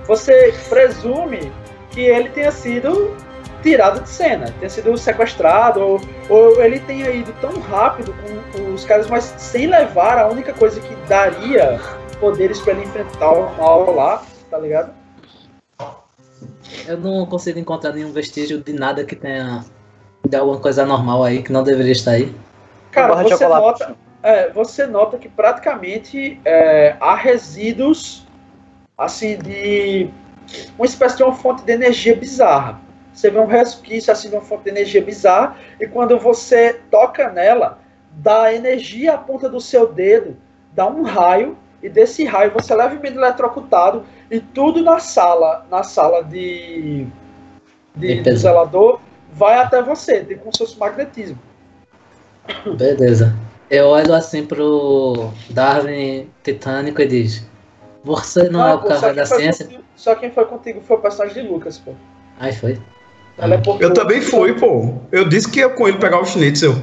[0.07, 1.53] você presume
[1.91, 3.15] que ele tenha sido
[3.63, 8.13] tirado de cena, tenha sido sequestrado, ou, ou ele tenha ido tão rápido
[8.53, 11.81] com os caras, mas sem levar a única coisa que daria
[12.19, 14.93] poderes pra ele enfrentar o mal lá, tá ligado?
[16.87, 19.65] Eu não consigo encontrar nenhum vestígio de nada que tenha
[20.33, 22.35] de alguma coisa normal aí que não deveria estar aí.
[22.91, 28.27] Cara, de você nota, é, você nota que praticamente é, há resíduos
[28.97, 30.09] assim de
[30.79, 32.81] uma espécie de uma fonte de energia bizarra.
[33.13, 37.29] Você vê um resquício assim de uma fonte de energia bizarra e quando você toca
[37.29, 37.79] nela,
[38.13, 40.35] dá energia à ponta do seu dedo,
[40.73, 45.83] dá um raio e desse raio você é levemente eletrocutado e tudo na sala, na
[45.83, 47.07] sala de,
[47.95, 48.37] de Limpeza.
[48.39, 48.99] zelador
[49.33, 51.39] vai até você, tem como se fosse magnetismo.
[52.77, 53.35] Beleza.
[53.71, 57.47] Eu olho assim pro Darwin Titânico e diz:
[58.05, 59.65] Você não, é o quem da ciência?
[59.67, 61.93] contigo- só quem foi contigo foi o personagem de Lucas, pô.
[62.39, 62.81] Aí foi.
[63.39, 64.95] Ela é porque Eu também fui, pô.
[65.11, 66.75] Eu disse que ia com ele pegar o schnitzel.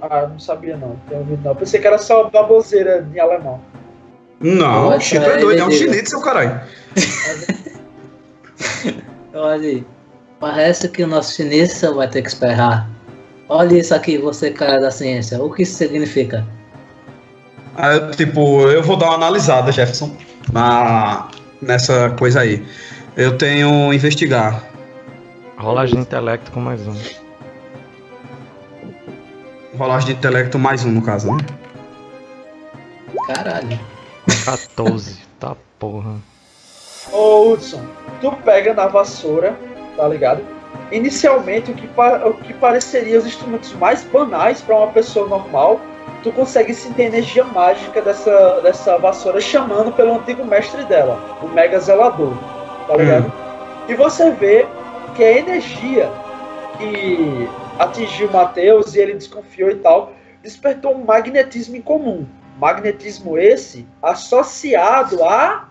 [0.00, 1.54] Ah, eu não sabia não, ouvido não.
[1.54, 3.60] Pensei que era só baboseira em alemão.
[4.40, 6.60] Não, Olha, o Chito é ele doido, é um schnitzel, caralho.
[9.34, 9.86] Olha aí.
[10.42, 12.90] Parece que o nosso chinesa vai ter que esperar.
[13.48, 15.40] Olha isso aqui, você cara da ciência.
[15.40, 16.44] O que isso significa?
[17.76, 20.16] Aí, eu, tipo, eu vou dar uma analisada, Jefferson,
[20.52, 21.28] na,
[21.60, 22.66] nessa coisa aí.
[23.16, 24.64] Eu tenho investigar.
[25.56, 26.96] Rolagem de intelecto com mais um.
[29.78, 31.38] Rolagem de intelecto mais um, no caso, né?
[33.28, 33.78] Caralho.
[34.44, 35.18] 14.
[35.38, 36.16] tá porra.
[37.12, 37.84] Ô Hudson,
[38.20, 39.56] tu pega na vassoura,
[39.96, 40.42] tá ligado?
[40.90, 41.88] Inicialmente, o que,
[42.26, 45.80] o que pareceria os instrumentos mais banais para uma pessoa normal,
[46.22, 51.48] tu consegue sentir a energia mágica dessa, dessa vassoura chamando pelo antigo mestre dela, o
[51.48, 52.34] Mega Zelador,
[52.86, 53.32] tá ligado?
[53.88, 54.66] E você vê
[55.14, 56.10] que a energia
[56.78, 62.26] que atingiu o Matheus e ele desconfiou e tal, despertou um magnetismo em comum.
[62.58, 65.68] Magnetismo esse associado a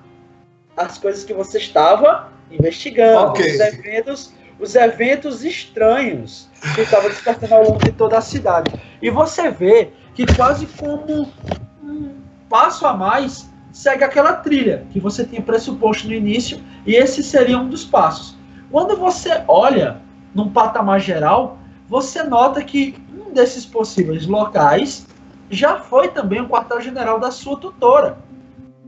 [0.76, 3.46] as coisas que você estava investigando, Ok.
[3.46, 8.72] os eventos, os eventos estranhos que estava despertando ao longo de toda a cidade.
[9.02, 11.32] E você vê que quase como
[11.84, 12.16] um
[12.50, 17.58] passo a mais segue aquela trilha que você tinha pressuposto no início, e esse seria
[17.58, 18.38] um dos passos.
[18.70, 20.02] Quando você olha
[20.36, 25.08] num patamar geral, você nota que um desses possíveis locais
[25.50, 28.18] já foi também o quartel-general da sua tutora,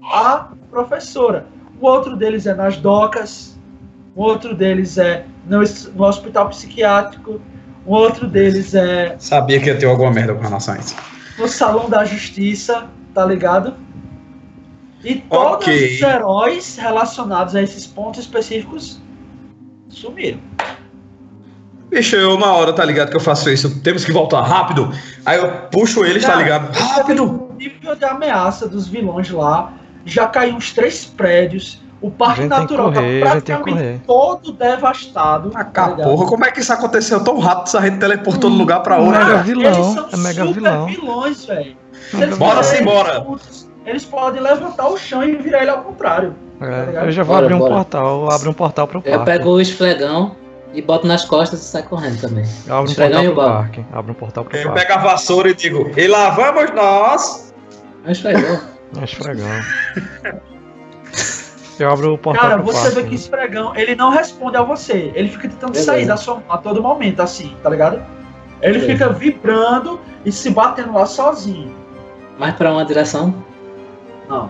[0.01, 1.47] a professora.
[1.79, 3.52] O outro deles é nas docas,
[4.15, 5.59] o outro deles é no,
[5.95, 7.41] no hospital psiquiátrico,
[7.85, 10.95] o outro deles é Sabia que ia ter alguma merda com relação a isso.
[11.37, 13.75] no salão da justiça, tá ligado?
[15.03, 15.95] E todos Ok.
[15.95, 19.01] os heróis relacionados a esses pontos específicos
[19.89, 20.39] sumiram.
[21.89, 23.79] Bicho, eu na hora, tá ligado, que eu faço isso.
[23.81, 24.91] Temos que voltar rápido.
[25.25, 26.73] Aí eu puxo eles, tá ligado?
[26.73, 27.23] Rápido!
[27.51, 29.73] O nível de ameaça dos vilões lá
[30.05, 31.79] já caiu uns três prédios.
[32.03, 34.01] O parque natural correr, tá tem que praticamente correr.
[34.05, 35.51] todo devastado.
[35.55, 37.69] Ah, tá porra, como é que isso aconteceu tão rápido?
[37.69, 39.21] Se a gente teleportou de um lugar pra Mega outro.
[39.25, 40.85] Cara, vilão, eles são é mega super vilão.
[40.85, 41.77] vilões, velho.
[42.13, 43.25] Mega Bora sim, bora.
[43.85, 46.35] Eles podem levantar o chão e virar ele ao contrário.
[46.61, 47.73] É, eu já vou Bora, abrir um bora.
[47.75, 49.25] portal, eu abro um portal pro Eu parque.
[49.25, 50.35] pego o esfregão
[50.73, 52.45] e boto nas costas e sai correndo também.
[52.67, 53.85] Eu abro um esfregão portal e o pro parque.
[53.93, 54.79] Abro um portal pro Eu parque.
[54.87, 57.53] pego a vassoura e digo, e lá vamos nós!
[58.05, 58.59] É um esfregão.
[58.95, 59.47] É um esfregão.
[61.79, 62.95] Eu abro o portal Cara, você parque.
[62.95, 65.11] vê que esfregão, ele não responde a você.
[65.15, 65.91] Ele fica tentando Beleza.
[65.91, 68.03] sair da sua mão a todo momento, assim, tá ligado?
[68.61, 68.85] Ele Beleza.
[68.87, 71.75] fica vibrando e se batendo lá sozinho.
[72.37, 73.33] Mais pra uma direção?
[74.29, 74.49] Não.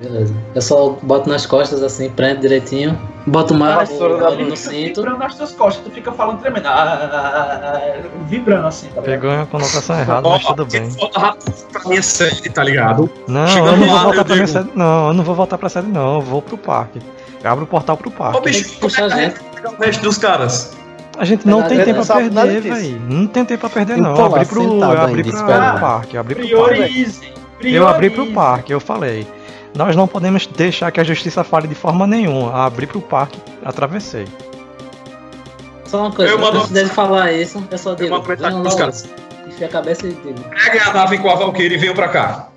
[0.00, 0.34] Beleza.
[0.54, 5.00] Eu só boto nas costas assim, prendo direitinho Bota uma vassoura olho no fica cinto.
[5.02, 6.66] vibrando nas tuas costas, tu fica falando tremendo.
[6.66, 7.80] Ah,
[8.26, 9.20] vibrando assim, tá ligado?
[9.20, 10.88] Pegou uma conotação errada, mas tudo bem.
[10.88, 13.10] Volta rápido pra minha série, tá ligado?
[13.28, 14.70] Não, Chegando eu não vou lá, voltar pra minha digo- sede.
[14.74, 16.14] Não, eu não vou voltar pra sede, não.
[16.16, 17.00] Eu vou pro parque.
[17.42, 18.40] Eu abro o portal pro Ô, parque.
[18.42, 20.76] bicho, Tem que puxar como é a vai pegar o resto dos caras?
[21.18, 23.00] A gente não tem tempo pra perder, velho.
[23.06, 24.16] Não tem tempo pra perder, não.
[24.16, 25.44] Eu abri pro, eu abri pro
[25.78, 26.14] parque.
[26.16, 27.16] Eu abri pro parque.
[27.62, 29.26] Eu abri pro parque, eu falei.
[29.74, 32.52] Nós não podemos deixar que a justiça fale de forma nenhuma.
[32.66, 34.26] Abri pro parque, atravessei.
[35.86, 38.40] Só uma coisa, Eu mando- antes dele falar isso, eu só Eu digo, venham pros
[38.40, 38.76] logo.
[38.76, 39.08] caras.
[39.46, 40.40] Enfia a cabeça e digo.
[40.64, 42.48] Peguem a nave com a Valkyrie e venham pra cá.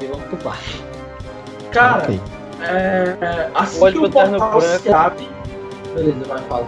[0.00, 0.82] E vamos pro parque.
[1.72, 2.20] Cara, Ok.
[2.62, 4.82] é, é, assim Olhe que pro o terno portal branco.
[4.82, 5.28] se abre...
[5.94, 6.66] Beleza, vai, fala.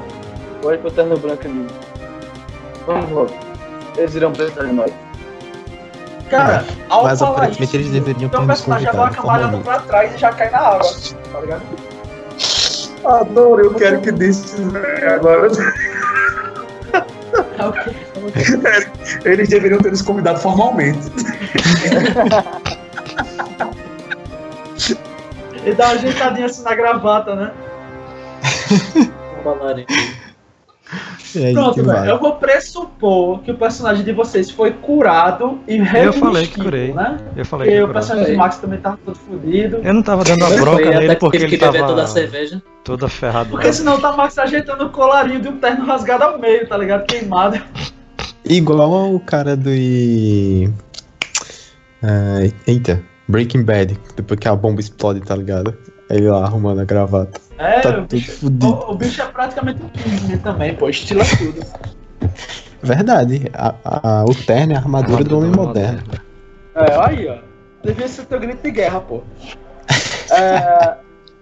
[0.65, 1.67] Olha pro terno branco ali.
[2.87, 3.31] Vamos logo.
[3.97, 4.91] Eles irão precisar de nós.
[6.31, 9.13] Cara, ao Mas falar aparentemente isso, eles deveriam ter teu nos personagem já dá uma
[9.13, 9.65] formalmente.
[9.65, 10.91] pra trás e já cai na água,
[11.33, 11.63] tá ligado?
[13.05, 14.57] Adoro, eu quero que disse
[15.15, 15.49] agora.
[17.59, 17.73] O?
[19.29, 21.11] Eles deveriam ter nos convidado formalmente.
[25.65, 27.53] E dá uma ajeitadinha assim na gravata, né?
[31.53, 32.11] Pronto, que velho.
[32.11, 36.93] Eu vou pressupor que o personagem de vocês foi curado e Eu falei que curei.
[36.95, 37.19] né?
[37.37, 39.81] Eu falei Porque que o personagem do Max também tava todo fodido.
[39.85, 41.91] Eu não tava dando a Foi até nele que porque teve ele que beber tava
[41.93, 42.63] toda a cerveja.
[42.83, 43.51] toda ferrada.
[43.51, 46.77] Porque senão tá o Max ajeitando o colarinho de um terno rasgado ao meio, tá
[46.79, 47.05] ligado?
[47.07, 47.61] Queimado.
[48.45, 49.71] Igual o cara do.
[52.03, 53.99] Ah, eita, Breaking Bad.
[54.17, 55.77] Depois que a bomba explode, tá ligado?
[56.11, 57.41] Aí lá arrumando a gravata.
[57.59, 58.67] É, Tá o, bicho, fudido.
[58.67, 60.89] o, o bicho é praticamente um Kingsman também, pô.
[60.89, 61.61] Estila tudo.
[62.83, 63.51] Verdade.
[63.53, 66.03] A, a- o terno é a armadura do homem moderno.
[66.75, 67.39] É, aí, ó.
[67.85, 69.23] Devia ser teu grito de guerra, pô.
[70.31, 70.95] É,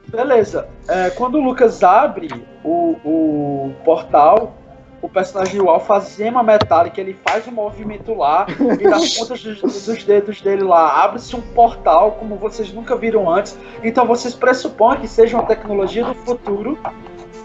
[0.08, 0.66] beleza.
[0.88, 2.28] É, quando o Lucas abre
[2.64, 4.56] o, o portal,
[5.02, 8.46] o personagem do Al faz gema metálica, ele faz um movimento lá,
[8.80, 13.30] e das pontas dos, dos dedos dele lá abre-se um portal, como vocês nunca viram
[13.30, 13.58] antes.
[13.82, 16.78] Então vocês pressupõem que seja uma tecnologia do futuro,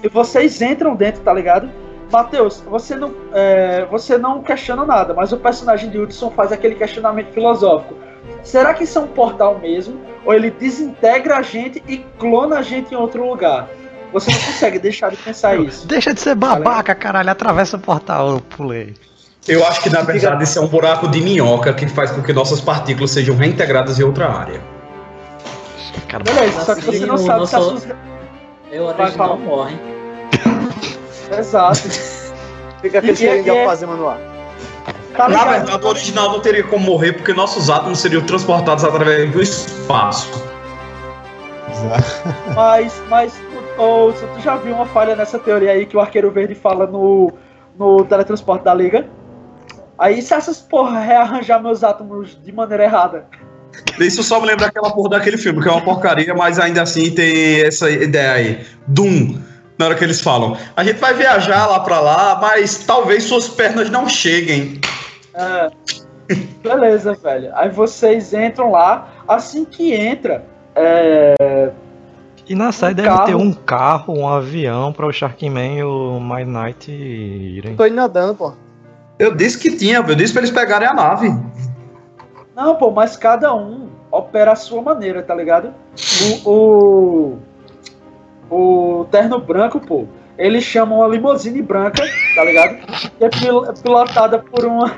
[0.03, 1.69] e vocês entram dentro, tá ligado?
[2.11, 6.75] Matheus, você não, é, você não questiona nada, mas o personagem de Hudson faz aquele
[6.75, 7.95] questionamento filosófico.
[8.43, 9.99] Será que isso é um portal mesmo?
[10.25, 13.69] Ou ele desintegra a gente e clona a gente em outro lugar?
[14.13, 15.87] Você não consegue deixar de pensar isso.
[15.87, 17.29] Deixa de ser babaca, caralho.
[17.29, 18.93] Atravessa o portal, eu pulei.
[19.47, 22.31] Eu acho que na verdade isso é um buraco de minhoca que faz com que
[22.31, 24.61] nossas partículas sejam reintegradas em outra área.
[26.07, 27.95] Cara, Beleza, só que você não o sabe se as nosso- suas.
[28.71, 29.75] Eu original morre.
[31.37, 31.89] Exato.
[32.81, 34.17] Fica aquele cheirinho de e- alfazema no ar.
[35.15, 39.29] Tá Na verdade, o original não teria como morrer porque nossos átomos seriam transportados através
[39.31, 40.29] do espaço.
[42.55, 43.33] Mas, mas
[43.77, 47.31] ô, tu já viu uma falha nessa teoria aí que o Arqueiro Verde fala no,
[47.77, 49.07] no teletransporte da Liga?
[49.97, 53.25] Aí se essas porra rearranjar meus átomos de maneira errada.
[53.99, 57.11] Isso só me lembra aquela porra daquele filme, que é uma porcaria, mas ainda assim
[57.11, 58.65] tem essa ideia aí.
[58.87, 59.39] Doom.
[59.77, 63.47] Na hora que eles falam, a gente vai viajar lá pra lá, mas talvez suas
[63.47, 64.79] pernas não cheguem.
[65.33, 65.69] É.
[66.61, 67.51] Beleza, velho.
[67.55, 69.09] Aí vocês entram lá.
[69.27, 70.43] Assim que entra,
[70.75, 71.71] é,
[72.47, 73.25] E na série Um deve carro.
[73.25, 77.75] ter um carro, um avião pra o Sharkman e o My Knight irem.
[77.75, 78.53] Tô indo nadando, pô.
[79.19, 81.29] Eu disse que tinha, eu disse pra eles pegarem a nave.
[82.55, 85.73] Não, pô, mas cada um opera a sua maneira, tá ligado?
[86.45, 87.37] O,
[88.49, 90.05] o, o terno branco, pô,
[90.37, 92.03] eles chamam uma limusine branca,
[92.35, 92.75] tá ligado?
[93.17, 94.91] Que é pil- pilotada por uma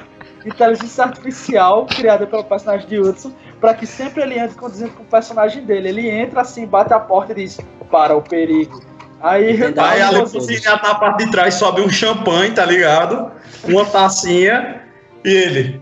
[0.46, 5.06] inteligência artificial criada pelo personagem de Hudson, pra que sempre ele entre conduzindo com o
[5.06, 5.90] personagem dele.
[5.90, 8.82] Ele entra assim, bate a porta e diz: Para o perigo.
[9.22, 9.62] Aí.
[9.78, 10.12] Aí a
[10.60, 13.32] já tá na parte de trás, sobe um champanhe, tá ligado?
[13.64, 14.82] Uma tacinha
[15.24, 15.82] e ele.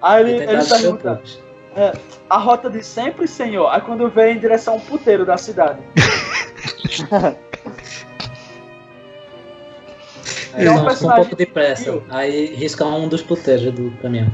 [0.00, 1.44] aí ele, ele pergunta: puto.
[2.30, 3.68] A rota de sempre, senhor?
[3.68, 5.80] Aí quando vem em direção ao puteiro da cidade.
[10.54, 11.84] Aí É um com um personagem pouco de pressa.
[11.92, 12.02] viu?
[12.10, 14.32] Aí risca um dos puteiros do caminhão.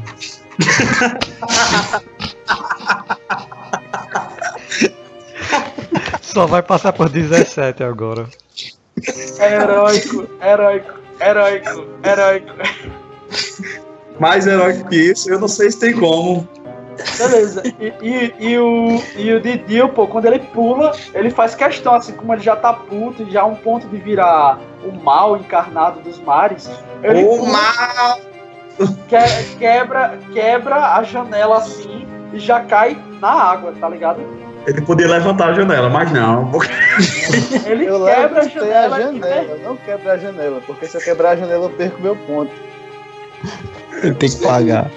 [6.20, 8.28] Só vai passar por 17 agora.
[9.40, 12.52] Heróico, heróico, heróico, heróico.
[14.18, 16.46] Mais herói que isso, eu não sei se tem como.
[17.18, 17.62] Beleza.
[17.80, 22.12] E, e, e o, e o Didil, pô, quando ele pula, ele faz questão, assim,
[22.12, 26.18] como ele já tá puto, já a um ponto de virar o mal encarnado dos
[26.20, 26.70] mares.
[27.02, 28.20] Ele O pula, mal!
[29.08, 34.20] que- quebra, quebra a janela assim e já cai na água, tá ligado?
[34.66, 36.50] Ele podia levantar a janela, mas não.
[37.66, 39.00] Ele Eu quebra a levantei a janela.
[39.00, 42.52] janela, não quebra a janela, porque se eu quebrar a janela eu perco meu ponto.
[44.02, 44.90] Ele tem que pagar.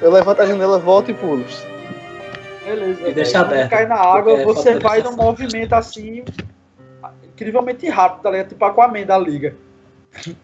[0.00, 1.44] Eu levanto a janela, volto e pulo.
[2.64, 3.08] Beleza.
[3.08, 6.24] E deixa Quando aberto, cai na água, é você vai num movimento assim,
[7.24, 8.48] incrivelmente rápido, tá ligado?
[8.48, 9.54] Tipo Aquaman da liga.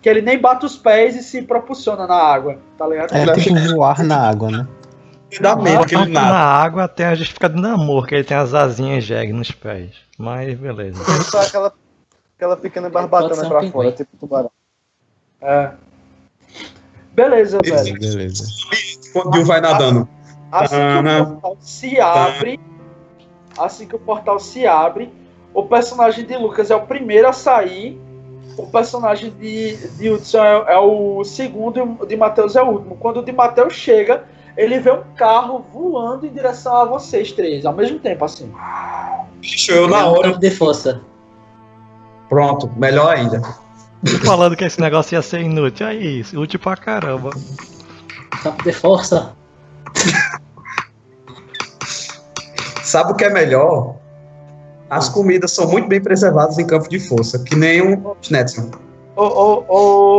[0.01, 3.15] Que ele nem bate os pés e se propulsiona na água, tá ligado?
[3.15, 4.69] É tipo voar na água, né?
[5.41, 6.37] Dá medo que ele na nada.
[6.37, 9.91] água tem a justificativa de namoro, que ele tem as asinhas jegue nos pés.
[10.17, 11.03] Mas beleza.
[11.25, 11.73] Só aquela,
[12.37, 14.51] aquela pequena barbatana pra fora, tipo tubarão.
[15.43, 15.71] É.
[17.13, 17.99] Beleza, velho.
[17.99, 18.45] Beleza.
[19.23, 20.09] Quando vai nadando.
[20.51, 22.61] Assim que Ah, o portal se abre,
[23.59, 25.13] assim que o portal se abre,
[25.53, 28.01] o personagem de Lucas é o primeiro a sair,
[28.57, 32.67] o personagem de, de Hudson é, é o segundo e o de Matheus é o
[32.69, 32.97] último.
[32.97, 34.25] Quando o de Matheus chega,
[34.57, 38.51] ele vê um carro voando em direção a vocês três, ao mesmo tempo, assim.
[39.41, 40.39] Bicho, eu na É hora.
[40.39, 41.03] de força.
[42.29, 43.43] Pronto, melhor ainda.
[44.25, 45.87] Falando que esse negócio ia ser inútil.
[45.87, 47.31] Aí, útil pra caramba.
[48.43, 49.33] Campo de força.
[52.83, 53.97] Sabe o que é melhor?
[54.89, 58.71] As comidas são muito bem preservadas em campo de força, que nem um Schnetzel.
[59.17, 60.19] Ô, ô, ô,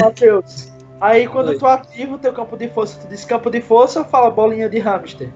[0.00, 0.72] Matheus.
[1.00, 1.58] Aí quando Oi.
[1.58, 4.78] tu ativa o teu campo de força, tu diz campo de força, fala bolinha de
[4.78, 5.30] hamster.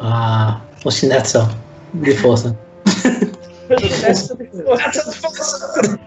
[0.00, 1.48] Ah, o Schnetzel.
[1.94, 2.56] De força.
[4.06, 5.98] Essa de força.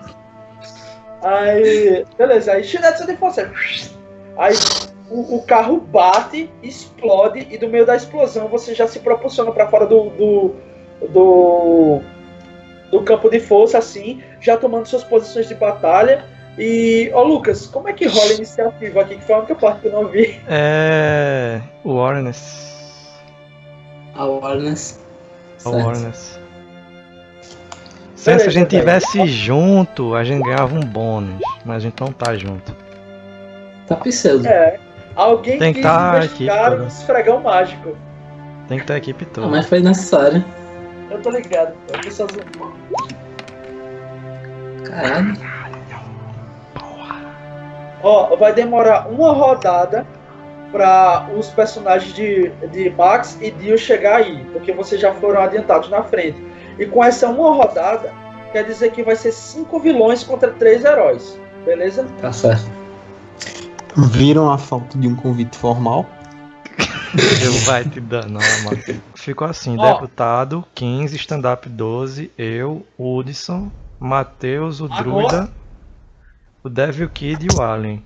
[1.24, 3.52] Aí, beleza, aí chinete de força.
[4.42, 4.56] Aí
[5.08, 9.70] o, o carro bate, explode, e do meio da explosão você já se propulsiona pra
[9.70, 10.56] fora do, do,
[11.10, 12.02] do,
[12.90, 16.26] do campo de força, assim, já tomando suas posições de batalha.
[16.58, 19.18] E, ô Lucas, como é que rola a iniciativa aqui?
[19.18, 20.40] Que foi a única parte que eu não vi.
[20.48, 21.62] É.
[21.86, 23.22] Awareness.
[24.16, 25.00] Awareness.
[25.60, 25.80] Certo.
[25.80, 26.40] Awareness.
[28.16, 31.40] Se a gente tivesse junto, a gente ganhava um bônus.
[31.64, 32.81] Mas a gente não tá junto.
[33.96, 34.48] Tá pseudo.
[34.48, 34.80] É.
[35.16, 37.98] Alguém Tem que quis tá investigar aqui, um esfregão mágico.
[38.68, 39.48] Tem que ter a equipe toda.
[39.48, 40.44] Não, mas foi necessário.
[41.10, 41.74] Eu tô ligado.
[42.06, 42.34] Eu zoando.
[44.86, 45.38] Caralho.
[48.04, 50.08] Ó, vai demorar uma rodada
[50.72, 55.90] para os personagens de, de Max e Dio chegar aí, porque vocês já foram adiantados
[55.90, 56.42] na frente.
[56.80, 58.12] E com essa uma rodada,
[58.54, 62.08] quer dizer que vai ser cinco vilões contra três heróis, beleza?
[62.22, 62.81] Tá certo.
[63.96, 66.06] Viram a falta de um convite formal?
[67.44, 69.02] Eu vai te dar, não, mano.
[69.16, 69.94] Ficou assim: Ó.
[69.94, 75.50] deputado, 15, stand-up 12, eu, Hudson, Matheus, o Agora- Druida,
[76.64, 78.02] o Devil Kid e o Alien.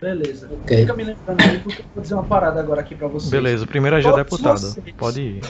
[0.00, 0.48] Beleza.
[0.62, 0.76] Ok.
[0.78, 3.30] Fica me lembrando aí, porque eu vou dizer uma parada agora aqui para vocês.
[3.30, 4.60] Beleza, o primeiro é já Todos deputado.
[4.60, 4.94] vocês.
[4.96, 5.40] Pode ir.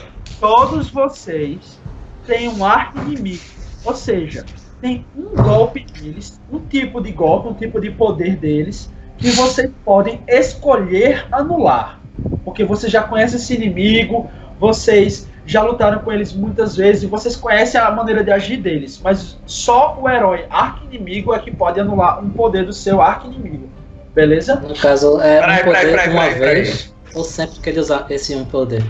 [0.40, 1.78] Todos vocês
[2.26, 3.42] têm um arco inimigo,
[3.84, 4.46] ou seja,
[4.80, 9.70] tem um golpe deles, um tipo de golpe, um tipo de poder deles que vocês
[9.84, 12.00] podem escolher anular.
[12.44, 17.34] Porque vocês já conhecem esse inimigo, vocês já lutaram com eles muitas vezes e vocês
[17.34, 19.00] conhecem a maneira de agir deles.
[19.02, 23.68] Mas só o herói arco-inimigo é que pode anular um poder do seu arco-inimigo.
[24.14, 24.56] Beleza?
[24.56, 26.62] No caso, é Peraí, um poder peraí, peraí, uma peraí, peraí.
[26.62, 28.84] vez, ou sempre que ele usar esse um poder?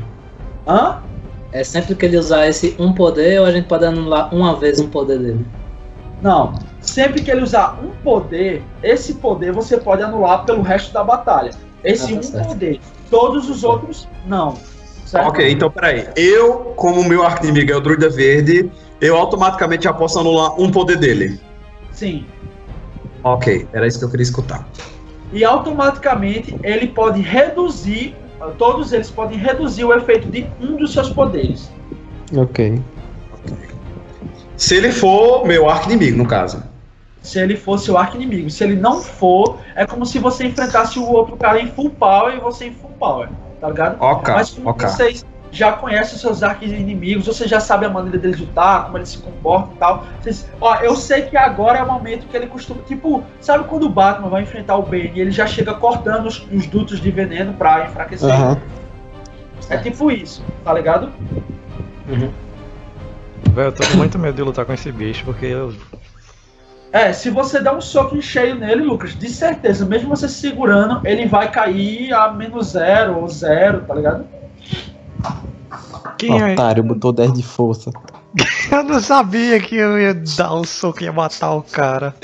[0.66, 0.98] Hã?
[1.52, 4.80] É sempre que ele usar esse um poder, ou a gente pode anular uma vez
[4.80, 5.46] um poder dele?
[6.22, 6.54] Não.
[6.80, 11.50] Sempre que ele usar um poder, esse poder você pode anular pelo resto da batalha.
[11.84, 12.48] Esse Ah, tá um certo.
[12.48, 12.80] poder.
[13.10, 14.56] Todos os outros, não.
[15.04, 15.28] Certo?
[15.28, 16.06] Ok, então peraí.
[16.16, 20.70] Eu, como o meu arco-inimigo é o Druida Verde, eu automaticamente já posso anular um
[20.70, 21.40] poder dele.
[21.92, 22.26] Sim.
[23.24, 24.68] Ok, era isso que eu queria escutar.
[25.32, 28.16] E automaticamente ele pode reduzir,
[28.56, 31.70] todos eles podem reduzir o efeito de um dos seus poderes.
[32.36, 32.80] Ok.
[34.58, 36.64] Se ele for meu arco-inimigo, no caso.
[37.22, 38.50] Se ele fosse o arco inimigo.
[38.50, 42.34] Se ele não for, é como se você enfrentasse o outro cara em full power
[42.36, 43.28] e você em full power.
[43.60, 43.96] Tá ligado?
[44.00, 44.88] Ok, Mas como ok.
[44.88, 48.98] vocês já conhecem os seus arcos inimigos, você já sabe a maneira deles lutar, como
[48.98, 50.04] eles se comportam e tal.
[50.20, 52.82] Vocês, ó, eu sei que agora é o momento que ele costuma.
[52.82, 56.44] Tipo, sabe quando o Batman vai enfrentar o Bane e ele já chega cortando os,
[56.52, 58.28] os dutos de veneno pra enfraquecer?
[58.28, 58.60] Aham.
[59.70, 61.12] É tipo isso, tá ligado?
[62.08, 62.32] Uhum.
[63.52, 65.74] Velho, eu tô com muito medo de lutar com esse bicho, porque eu.
[66.92, 70.40] É, se você der um soco em cheio nele, Lucas, de certeza, mesmo você se
[70.40, 74.24] segurando, ele vai cair a menos zero ou zero, tá ligado?
[76.16, 77.90] Quem é, Otário, botou 10 de força.
[78.70, 82.14] Eu não sabia que eu ia dar o soco e ia matar o cara.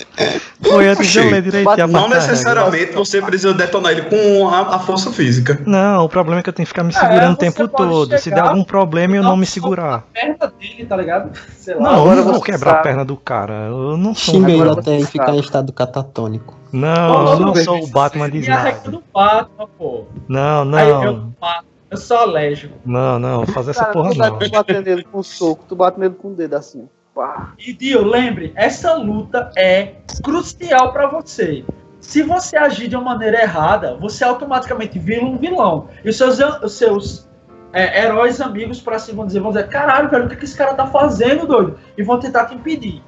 [0.62, 4.48] Foi antes de eu ler direitinho a Não matar necessariamente você precisa detonar ele com
[4.48, 5.60] a, a força física.
[5.64, 8.04] Não, o problema é que eu tenho que ficar me segurando o você tempo todo.
[8.04, 9.90] Se der chegar, algum problema, eu não um me segurar.
[9.90, 11.30] na perna dele, tá ligado?
[11.56, 11.80] Sei lá.
[11.80, 13.54] Não, eu agora não vou quebrar a perna do cara.
[13.68, 16.54] Eu não sou um Xinga ele Agora até ele ficar em estado catatônico.
[16.70, 18.90] Não, eu não sou o Batman de a regra Snyder.
[18.90, 20.04] do Batman, pô.
[20.28, 21.34] Não, Aí eu não.
[21.40, 21.73] mato.
[21.94, 22.74] Eu sou alérgico.
[22.84, 24.36] Não, não, fazer essa Cara, porra tu, não.
[24.36, 26.88] tu bate nele com soco, tu bate nele com o dedo assim.
[27.14, 27.52] Pá.
[27.56, 31.64] E Dio, lembre, essa luta é crucial pra você.
[32.00, 35.88] Se você agir de uma maneira errada, você automaticamente vira um vilão.
[36.04, 37.28] E os seus, os seus
[37.72, 40.56] é, heróis amigos pra cima vão dizer, vão dizer, caralho, velho, o que, que esse
[40.56, 41.78] cara tá fazendo, doido?
[41.96, 43.00] E vão tentar te impedir.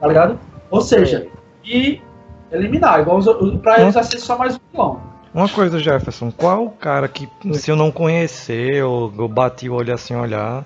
[0.00, 0.36] Tá ligado?
[0.68, 1.28] Ou seja,
[1.64, 2.00] e
[2.50, 2.98] eliminar.
[2.98, 3.26] Igual os,
[3.58, 5.11] pra eles vai ser só mais um vilão.
[5.34, 9.74] Uma coisa, Jefferson, qual o cara que, se eu não conhecer, ou eu bati o
[9.74, 10.64] olho assim olhar,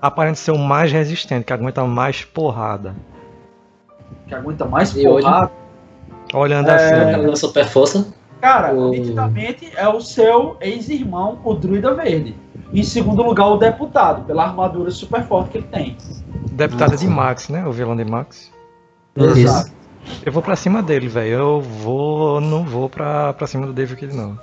[0.00, 2.94] aparenta ser o mais resistente, que aguenta mais porrada?
[4.26, 5.24] Que aguenta mais E hoje?
[5.24, 5.50] porrada.
[6.34, 6.94] Olhando É, assim.
[6.94, 8.06] Aquela da super força.
[8.40, 12.36] Cara, O- nitidamente é o seu ex-irmão, o Druida Verde.
[12.74, 15.96] Em segundo lugar, o deputado, pela armadura super forte que ele tem.
[16.52, 17.66] Deputada de Max, né?
[17.66, 18.52] O vilão de Max.
[19.16, 19.72] Isso.
[20.24, 21.32] Eu vou pra cima dele, velho.
[21.32, 22.40] Eu vou.
[22.40, 24.38] Não vou pra, pra cima do David Kidd, não.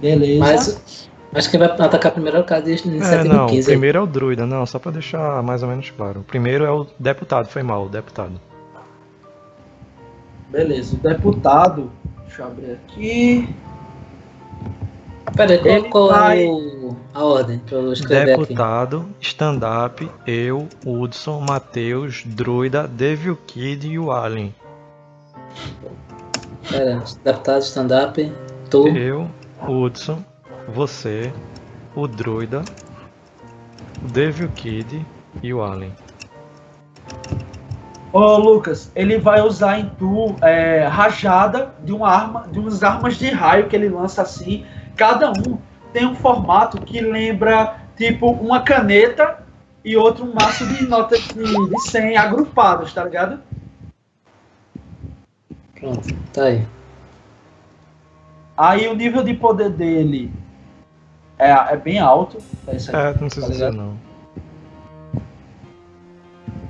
[0.00, 0.40] Beleza.
[0.40, 3.46] Mas acho que quem vai atacar primeiro é o cara de É, iniciativa não.
[3.46, 3.66] O 15.
[3.68, 4.64] primeiro é o druida, não.
[4.66, 6.20] Só pra deixar mais ou menos claro.
[6.20, 8.40] O primeiro é o deputado, foi mal, o deputado.
[10.48, 11.90] Beleza, o deputado.
[12.26, 13.54] Deixa eu abrir aqui.
[15.36, 16.50] Pera aí, qual, vai- é
[17.14, 18.40] a ordem pra eu escrever aqui?
[18.42, 24.54] Deputado, stand-up, eu, Hudson, Matheus, Druida, Devil Kid e o Alien.
[26.68, 28.32] Pera, deputado, stand-up,
[28.70, 28.88] tu.
[28.88, 29.28] Eu,
[29.66, 30.22] Hudson,
[30.68, 31.32] você,
[31.94, 32.62] o Druida,
[34.04, 35.04] o Devil Kid
[35.42, 35.94] e o Alien.
[38.12, 43.16] Ô Lucas, ele vai usar em tu é, rajada de uma arma, de umas armas
[43.16, 44.66] de raio que ele lança assim.
[45.00, 45.56] Cada um
[45.94, 49.42] tem um formato que lembra tipo uma caneta
[49.82, 53.40] e outro um maço de notas de, de 100 agrupados, tá ligado?
[55.74, 56.66] Pronto, tá aí.
[58.54, 60.30] Aí o nível de poder dele
[61.38, 62.36] é, é bem alto.
[62.66, 62.94] Tá isso.
[62.94, 63.96] É, não precisa Tá dizer não.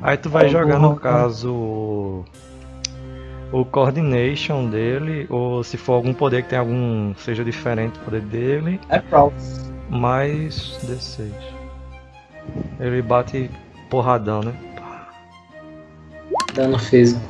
[0.01, 2.25] Aí tu vai jogar no caso
[3.53, 7.15] o- coordination dele, ou se for algum poder que tem algum.
[7.17, 9.33] seja diferente do poder dele, É Prowl.
[9.89, 11.31] mais D6.
[12.79, 13.51] Ele bate
[13.89, 14.53] porradão, né?
[16.55, 17.21] Dano físico.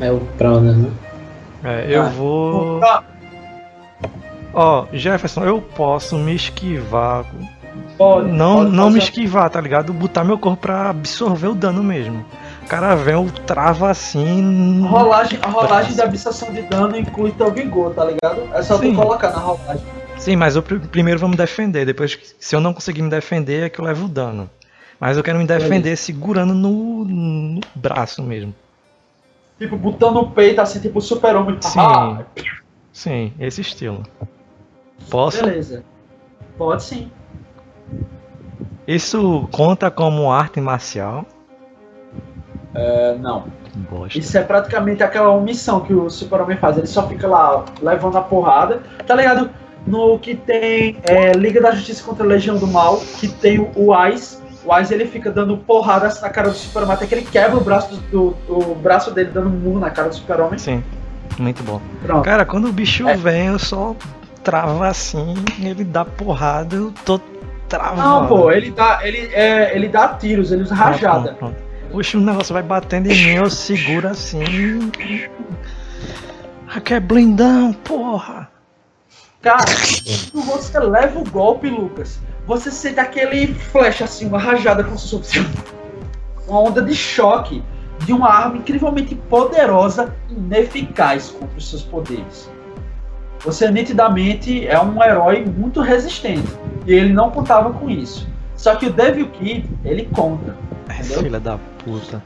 [0.00, 0.90] É o Prowler, né?
[1.62, 2.80] É, eu Ah, vou.
[4.52, 7.24] Ó, Jefferson, eu posso me esquivar.
[7.96, 9.92] pode, Não, pode não me esquivar, tá ligado?
[9.92, 12.24] Botar meu corpo pra absorver o dano mesmo.
[12.70, 14.84] O cara vem, eu trava assim.
[14.84, 18.48] A rolagem, a rolagem de absorção de dano inclui teu vigor, tá ligado?
[18.54, 18.92] É só Sim.
[18.92, 19.84] tu colocar na rolagem.
[20.16, 21.84] Sim, mas eu pr- primeiro vou me defender.
[21.84, 24.48] Depois, se eu não conseguir me defender, é que eu levo o dano.
[25.00, 28.54] Mas eu quero me defender segurando no, no braço mesmo.
[29.58, 31.60] Tipo, botando o peito assim, tipo super-homem.
[31.60, 31.80] Sim.
[31.80, 32.22] Ah,
[32.92, 34.04] Sim, esse estilo.
[35.10, 35.44] Posso?
[35.44, 35.82] beleza.
[36.56, 37.10] Pode sim.
[38.86, 41.26] Isso conta como arte marcial?
[42.74, 43.44] É, não.
[43.90, 44.18] Bosta.
[44.18, 46.76] Isso é praticamente aquela omissão que o super-homem faz.
[46.78, 48.80] Ele só fica lá levando a porrada.
[49.06, 49.50] Tá ligado?
[49.86, 54.06] No que tem é, Liga da Justiça contra a Legião do Mal, que tem o,
[54.08, 54.38] Ice.
[54.64, 57.60] O Ice ele fica dando porrada na cara do super-homem até que ele quebra o
[57.62, 60.58] braço, do, do- o braço dele dando um murro na cara do super-homem.
[60.58, 60.84] Sim,
[61.38, 61.80] muito bom.
[62.02, 62.24] Pronto.
[62.24, 63.16] Cara, quando o bicho É.
[63.16, 63.96] vem, eu só
[64.44, 67.18] travo assim, ele dá porrada, eu tô
[67.68, 68.02] travado.
[68.02, 71.32] Não, pô, ele dá, ele, é, ele dá tiros, ele usa rajada.
[71.34, 71.69] Pronto, pronto.
[71.92, 74.38] Oxe, o negócio vai batendo em mim, eu seguro assim.
[76.68, 78.48] Aqui é blindão, porra.
[79.42, 79.64] Cara,
[80.30, 85.10] quando você leva o golpe, Lucas, você sente aquele flash assim, uma rajada como se
[85.10, 85.40] fosse
[86.46, 87.62] uma onda de choque
[88.04, 92.50] de uma arma incrivelmente poderosa e ineficaz contra os seus poderes.
[93.40, 96.48] Você nitidamente é um herói muito resistente
[96.86, 98.28] e ele não contava com isso.
[98.54, 100.54] Só que o Devil Kid, ele conta.
[100.90, 101.22] Entendeu?
[101.22, 102.22] Filha da puta.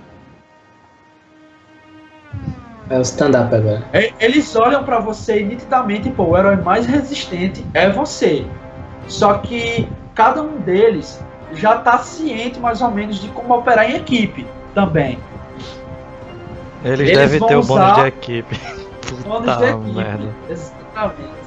[2.90, 3.82] É o stand-up agora.
[3.94, 8.44] E- Eles olham pra você e nitidamente, pô, o herói mais resistente é você.
[9.08, 11.22] Só que cada um deles
[11.54, 15.18] já tá ciente mais ou menos de como operar em equipe também.
[16.84, 18.60] Eles, Eles devem ter o bônus de equipe.
[19.24, 19.92] Bônus de equipe.
[19.94, 20.34] merda.
[20.50, 21.44] Exatamente.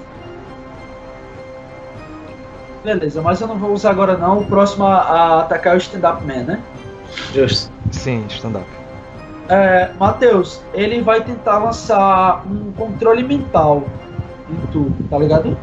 [2.83, 4.39] Beleza, mas eu não vou usar agora não.
[4.39, 6.63] O próximo a, a atacar é o stand-up man, né?
[7.33, 7.71] Justo.
[7.91, 8.65] Sim, stand-up.
[9.49, 13.83] É, Matheus, ele vai tentar lançar um controle mental
[14.49, 15.57] em tu, tá ligado?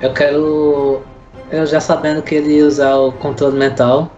[0.00, 1.02] Eu quero.
[1.50, 4.10] Eu já sabendo que ele ia usar o controle mental,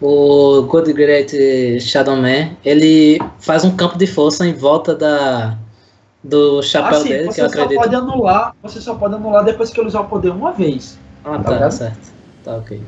[0.00, 5.56] o Good Great Shadow Man, ele faz um campo de força em volta da
[6.22, 7.80] do chapéu assim, dele, que você eu só acredito.
[7.80, 10.98] pode anular, você só pode anular depois que ele usar o poder uma vez.
[11.24, 12.12] Ah, tá tá, certo.
[12.44, 12.80] Tá ok.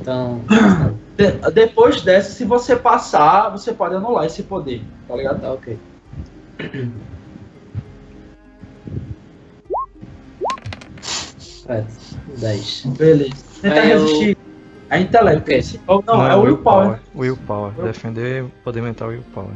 [0.00, 0.40] Então.
[1.16, 5.40] De- depois dessa, se você passar, você pode anular esse poder, tá ligado?
[5.40, 5.78] tá ok.
[12.38, 12.82] Dez.
[12.98, 13.34] Beleza.
[13.60, 14.36] Tenta eu- resistir.
[14.90, 15.40] É intelecto.
[15.42, 15.56] Ok.
[15.56, 17.00] esse- Ou não, é o willpower.
[17.14, 17.72] Willpower.
[17.82, 19.50] Defender, poder mental willpower.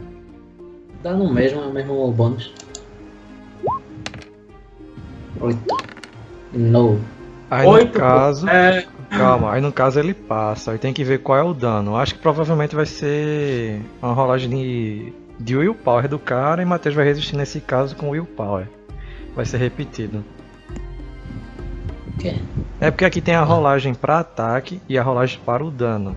[1.03, 2.53] Dá no mesmo, é o mesmo bônus.
[5.41, 5.61] Oito.
[6.55, 6.99] No.
[7.51, 7.99] Aí no Oito, pô.
[7.99, 8.49] caso.
[8.49, 10.73] É, Calma, aí no caso ele passa.
[10.73, 11.97] Aí tem que ver qual é o dano.
[11.97, 17.05] Acho que provavelmente vai ser uma rolagem de, de willpower do cara e Matheus vai
[17.05, 18.67] resistir nesse caso com willpower.
[19.35, 20.25] Vai ser repetido.
[22.81, 26.17] É porque aqui tem a rolagem para ataque e a rolagem para o dano.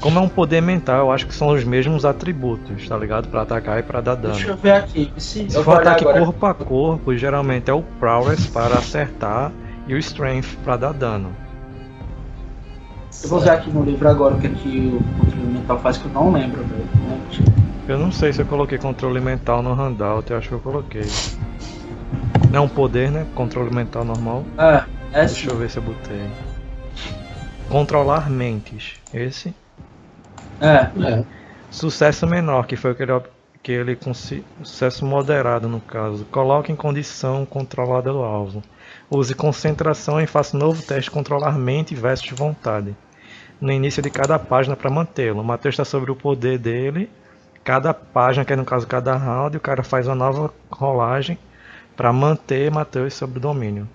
[0.00, 3.28] Como é um poder mental, eu acho que são os mesmos atributos, tá ligado?
[3.28, 4.34] Pra atacar e pra dar dano.
[4.34, 5.12] deixa eu ver aqui.
[5.16, 6.20] Se, Se eu for ataque agora.
[6.24, 9.50] corpo a corpo, geralmente é o Prowess para acertar
[9.88, 11.34] e o Strength para dar dano.
[13.22, 15.98] Eu vou ver aqui no livro agora o que, é que o controle mental faz
[15.98, 16.88] que eu não lembro, velho.
[17.08, 17.58] Lembro.
[17.88, 21.06] Eu não sei se eu coloquei controle mental no handout, eu acho que eu coloquei.
[22.50, 23.26] Não é um poder, né?
[23.34, 24.44] Controle mental normal.
[24.56, 25.48] É, é Deixa sim.
[25.48, 26.20] eu ver se eu botei.
[27.68, 28.94] Controlar mentes.
[29.12, 29.54] Esse.
[30.60, 30.90] É.
[31.02, 31.24] É.
[31.70, 33.20] Sucesso menor, que foi o que ele,
[33.62, 33.98] que ele
[34.62, 36.24] Sucesso moderado, no caso.
[36.26, 38.62] Coloque em condição controlada do alvo.
[39.10, 42.94] Use concentração e faça um novo teste controlar mente versus vontade.
[43.60, 45.40] No início de cada página para mantê-lo.
[45.40, 47.10] O Matheus está sobre o poder dele.
[47.64, 51.38] Cada página, que é no caso cada round, o cara faz uma nova rolagem
[51.96, 53.88] para manter Matheus sob o domínio.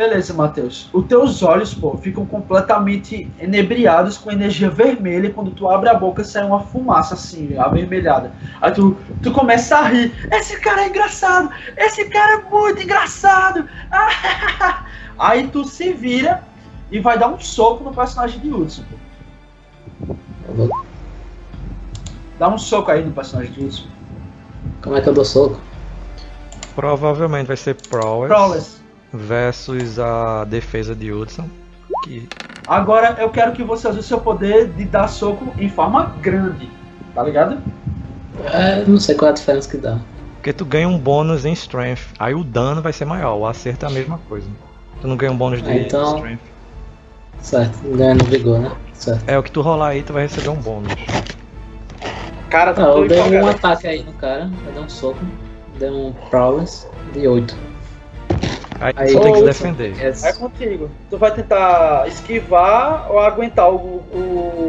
[0.00, 0.88] Beleza, Matheus.
[0.94, 5.30] Os teus olhos, pô, ficam completamente enebriados com energia vermelha.
[5.30, 8.32] Quando tu abre a boca, sai uma fumaça assim, avermelhada.
[8.62, 10.10] Aí tu, tu começa a rir.
[10.32, 11.50] Esse cara é engraçado!
[11.76, 13.68] Esse cara é muito engraçado!
[15.18, 16.42] Aí tu se vira
[16.90, 20.14] e vai dar um soco no personagem de Hudson, pô.
[20.48, 20.84] Eu vou-
[22.38, 23.86] Dá um soco aí no personagem de Hudson.
[24.82, 25.60] Como é que eu dou soco?
[26.74, 28.82] Provavelmente vai ser Prowess Prowess.
[29.12, 31.48] versus a defesa de Hudson.
[32.04, 32.28] Que
[32.66, 36.70] Agora eu quero que você use o seu poder de dar soco em forma grande.
[37.14, 37.58] Tá ligado?
[38.52, 39.98] É, não sei qual é a diferença que dá.
[40.36, 42.14] Porque tu ganha um bônus em Strength.
[42.18, 44.48] Aí o dano vai ser maior, o acerto é a mesma coisa.
[45.00, 46.40] Tu não ganha um bônus de Ah, então- Strength.
[47.42, 48.72] Certo, ganha no vigor, né?
[48.94, 49.28] Certo.
[49.28, 50.92] É o que tu rolar aí, tu vai receber um bônus.
[52.50, 55.20] Cara, Ah, eu dei um ataque aí no cara, eu dei um soco,
[55.78, 57.56] dei um prowess de 8.
[58.80, 59.94] Aí, Aí- tu tem que Ô, defender.
[60.24, 60.90] É contigo.
[61.10, 64.02] Tu vai tentar esquivar ou aguentar o,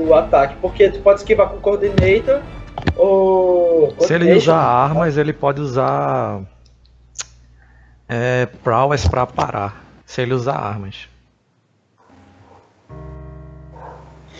[0.08, 0.56] o ataque.
[0.62, 2.42] Porque tu pode esquivar com Coordinator
[2.98, 3.96] ou.
[4.02, 6.42] Se ele usar armas, ele pode usar.
[8.10, 8.48] É.
[8.62, 9.82] Prowess pra parar.
[10.06, 11.08] Se ele usar armas.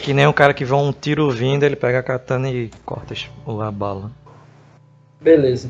[0.02, 3.14] Que nem o cara que vê um tiro vindo, ele pega a katana e corta
[3.64, 4.12] a bala.
[5.22, 5.70] Beleza.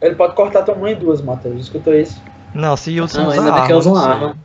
[0.00, 1.62] Ele pode cortar tua mãe em duas, Matheus.
[1.62, 2.22] Escutou isso?
[2.54, 4.36] Não, se Não, usar ainda bem que eu uso uma arma.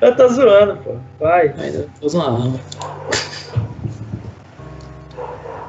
[0.00, 0.96] Eu tô zoando, pô.
[1.20, 1.48] Vai.
[1.48, 2.60] Ainda eu uso uma arma.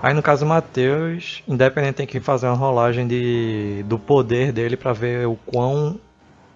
[0.01, 4.75] Aí no caso o Matheus, independente tem que fazer uma rolagem de, do poder dele
[4.75, 5.97] pra ver o quão,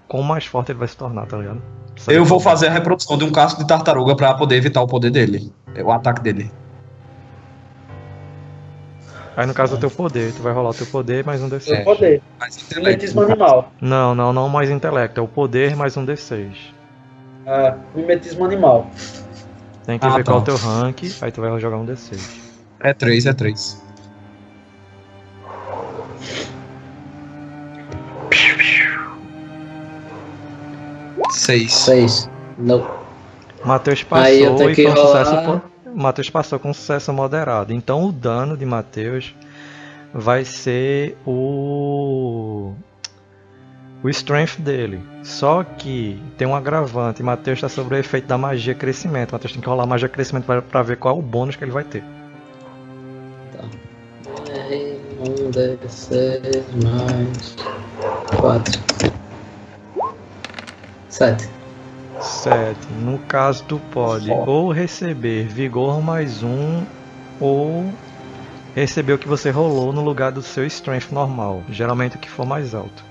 [0.07, 1.61] quão mais forte ele vai se tornar, tá ligado?
[2.07, 5.11] Eu vou fazer a reprodução de um casco de tartaruga pra poder evitar o poder
[5.11, 5.51] dele.
[5.83, 6.51] O ataque dele.
[9.35, 11.59] Aí no caso do teu poder, tu vai rolar o teu poder mais um Seu
[11.59, 11.83] D6.
[11.83, 12.21] poder.
[12.39, 13.71] Mas Mimetismo animal.
[13.79, 16.53] Não, não, não mais intelecto, é o poder mais um D6.
[17.45, 18.89] É, mimetismo animal.
[19.85, 20.51] Tem que Ah, ver qual é o tá.
[20.51, 22.19] teu rank, aí tu vai jogar um D6.
[22.79, 23.81] É 3, é 3.
[31.31, 31.73] Seis.
[31.73, 32.29] 6.
[32.57, 33.06] Não.
[33.63, 35.61] Matheus passou e rolar- sucesso.
[35.93, 37.73] Matheus passou com sucesso moderado.
[37.73, 39.33] Então o dano de Matheus
[40.13, 42.73] vai ser o.
[44.03, 45.01] O strength dele.
[45.23, 47.23] Só que tem um agravante.
[47.23, 49.31] Matheus está sobre o efeito da magia crescimento.
[49.31, 51.83] Matheus tem que rolar magia crescimento pra ver qual é o bônus que ele vai
[51.83, 52.03] ter.
[54.69, 57.55] Aí, um D6 mais
[58.39, 58.79] 4.
[61.09, 61.49] 7.
[62.21, 62.77] 7.
[63.01, 66.83] No caso, tu pode ou receber vigor mais um,
[67.39, 67.85] ou
[68.75, 71.63] receber o que você rolou no lugar do seu strength normal.
[71.69, 73.05] Geralmente o que for mais alto.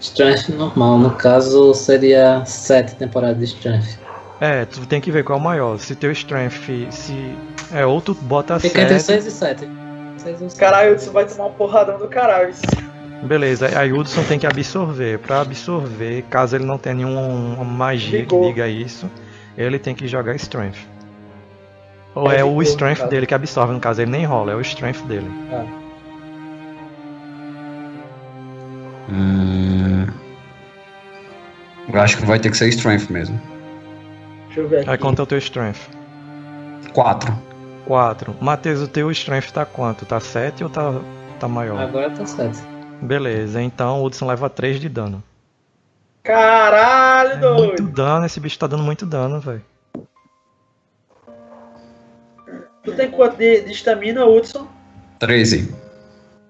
[0.00, 3.98] Strength normal, no caso seria 7 temporadas de Strength.
[4.40, 5.78] É, tu tem que ver qual é o maior.
[5.78, 7.36] Se teu strength, se.
[7.72, 9.22] É, ou tu bota Fica entre 7.
[9.22, 9.70] 6 e 7.
[10.18, 10.60] 6 ou 7.
[10.60, 12.54] Caralho, isso vai tomar um porradão do caralho.
[13.22, 15.18] Beleza, aí o Hudson tem que absorver.
[15.18, 18.48] Pra absorver, caso ele não tenha nenhuma magia que Vigor.
[18.48, 19.10] diga isso,
[19.56, 20.86] ele tem que jogar strength.
[22.14, 24.60] Ou É é, o strength dele que absorve, no caso, ele nem rola, é o
[24.60, 25.30] strength dele.
[29.10, 30.06] Hum,
[31.92, 33.40] eu acho que vai ter que ser strength mesmo.
[34.46, 34.90] Deixa eu ver aqui.
[34.90, 35.88] Aí quanto é o teu strength?
[36.92, 37.32] 4.
[37.86, 38.36] 4.
[38.40, 40.04] Matheus, o teu strength tá quanto?
[40.04, 41.00] Tá 7 ou tá,
[41.40, 41.80] tá maior?
[41.80, 42.77] Agora tá 7.
[43.00, 45.22] Beleza, então o Hudson leva 3 de dano.
[46.22, 47.92] Caralho, É muito doido.
[47.94, 49.62] dano, esse bicho tá dando muito dano, velho.
[52.84, 54.66] Tu tem quanto de estamina, Hudson?
[55.18, 55.74] 13.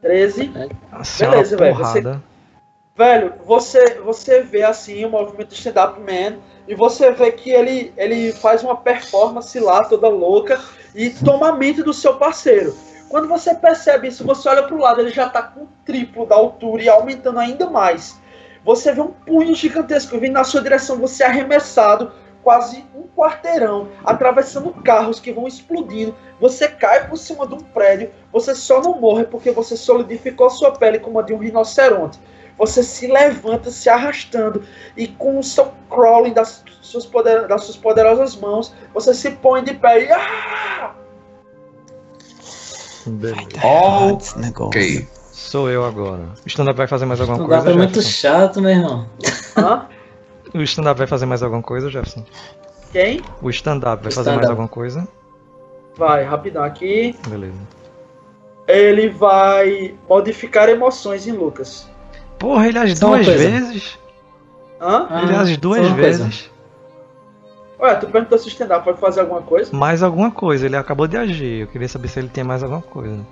[0.02, 0.52] 13.
[0.92, 2.18] A senhora Beleza, velho, você-.
[2.96, 7.92] Velho, você, você vê assim o movimento do stand-up man e você vê que ele,
[7.96, 10.60] ele faz uma performance lá toda louca
[10.94, 12.74] e toma a mente do seu parceiro.
[13.08, 16.34] Quando você percebe isso, você olha pro lado, ele já tá com o triplo da
[16.34, 18.20] altura e aumentando ainda mais.
[18.64, 23.88] Você vê um punho gigantesco vindo na sua direção, você é arremessado quase um quarteirão,
[24.04, 26.14] atravessando carros que vão explodindo.
[26.40, 30.72] Você cai por cima de um prédio, você só não morre porque você solidificou sua
[30.72, 32.18] pele como a de um rinoceronte.
[32.56, 34.64] Você se levanta se arrastando
[34.96, 39.62] e com o seu crawling das suas, poder- das suas poderosas mãos, você se põe
[39.62, 40.12] de pé e.
[40.12, 40.94] Ah!
[44.20, 44.68] Esse negócio.
[44.68, 45.08] Ok.
[45.32, 46.24] Sou eu agora.
[46.44, 49.06] O stand-up vai fazer mais alguma coisa, pra muito chato, meu irmão.
[49.56, 49.86] Hã?
[50.54, 52.24] O stand-up vai fazer mais alguma coisa, Jefferson?
[52.92, 53.20] Quem?
[53.40, 55.06] O stand-up vai O fazer mais alguma coisa?
[55.96, 57.14] Vai, rapidão aqui.
[57.28, 57.54] Beleza.
[58.66, 61.88] Ele vai modificar emoções em Lucas.
[62.38, 63.98] Porra, ele as Só uma duas vezes?
[64.80, 65.06] Hã?
[65.10, 66.30] Ah, ele as só duas uma coisa.
[67.80, 69.74] Ué, tu perguntou se o stand-up pode fazer alguma coisa?
[69.74, 71.60] Mais alguma coisa, ele acabou de agir.
[71.60, 73.24] Eu queria saber se ele tem mais alguma coisa.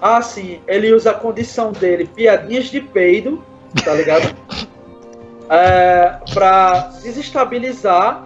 [0.00, 0.60] Ah, sim.
[0.66, 3.42] Ele usa a condição dele, piadinhas de peido,
[3.84, 4.36] tá ligado?
[5.50, 8.24] é, pra desestabilizar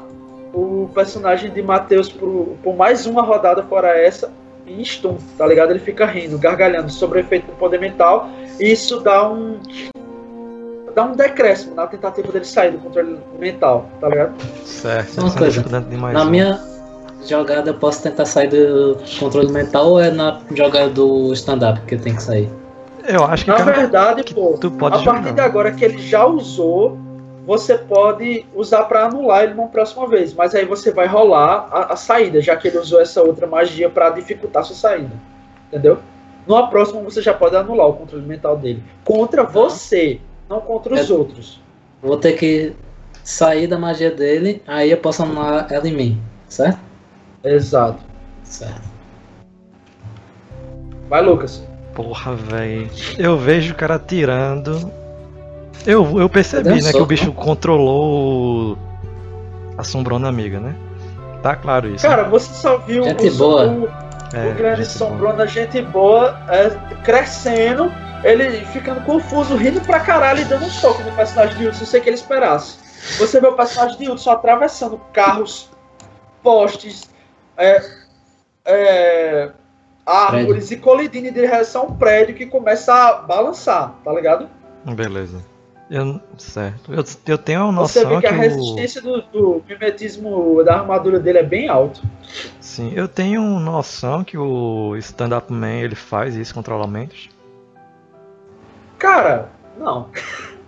[0.52, 4.32] o personagem de Matheus por, por mais uma rodada fora essa
[4.66, 5.70] em stun, tá ligado?
[5.70, 8.28] Ele fica rindo, gargalhando sobre o efeito do poder mental
[8.60, 9.58] e isso dá um
[10.98, 14.34] dá um decréscimo na tentativa dele sair do controle mental, tá ligado?
[14.64, 15.64] Certo, uma coisa.
[16.12, 16.60] Na minha
[17.24, 21.94] jogada eu posso tentar sair do controle mental ou é na jogada do stand-up que
[21.94, 22.50] eu tenho que sair?
[23.06, 25.34] Eu acho que Na cara, verdade, que pô, tu pode a partir jogar.
[25.34, 26.98] de agora que ele já usou,
[27.46, 30.34] você pode usar pra anular ele numa próxima vez.
[30.34, 33.88] Mas aí você vai rolar a, a saída, já que ele usou essa outra magia
[33.88, 35.12] pra dificultar sua saída.
[35.68, 35.98] Entendeu?
[36.44, 38.82] Numa próxima você já pode anular o controle mental dele.
[39.04, 41.12] Contra você, não contra os É.
[41.12, 41.60] outros.
[42.02, 42.72] Vou ter que
[43.24, 46.78] sair da magia dele, aí eu posso anular ela em mim, certo?
[47.44, 48.02] Exato.
[48.44, 48.88] Certo.
[51.08, 51.62] Vai, Lucas.
[51.94, 52.88] Porra, velho.
[53.18, 54.90] Eu vejo o cara atirando.
[55.86, 58.78] Eu, eu percebi, um né, que o soco, bicho controlou o-
[59.76, 60.74] a sombrona amiga, né?
[61.42, 62.06] Tá claro isso.
[62.06, 63.66] Cara, você só viu Gente o, boa.
[63.68, 63.88] o,
[64.32, 65.10] É, o grande gente boa.
[65.10, 66.70] sombrona, gente boa, é,
[67.02, 71.84] crescendo, ele ficando confuso, rindo pra caralho e dando um soco no personagem de Hudson
[71.84, 72.78] sem que ele esperasse.
[73.18, 75.70] Você vê o personagem de Hudson atravessando carros,
[76.42, 77.08] postes,
[77.56, 77.82] é,
[78.64, 79.50] é,
[80.04, 84.48] árvores e colidindo em direção a um prédio que começa a balançar, tá ligado?
[84.84, 85.42] Beleza.
[85.90, 86.92] Eu, certo.
[86.92, 90.74] Eu, eu tenho a Você noção vê que a o- resistência do, do mimetismo da
[90.80, 92.02] armadura dele é bem alto.
[92.60, 97.30] Sim, eu tenho noção que o Stand-Up Man ele faz isso, controlamentos.
[98.98, 100.08] Cara, não.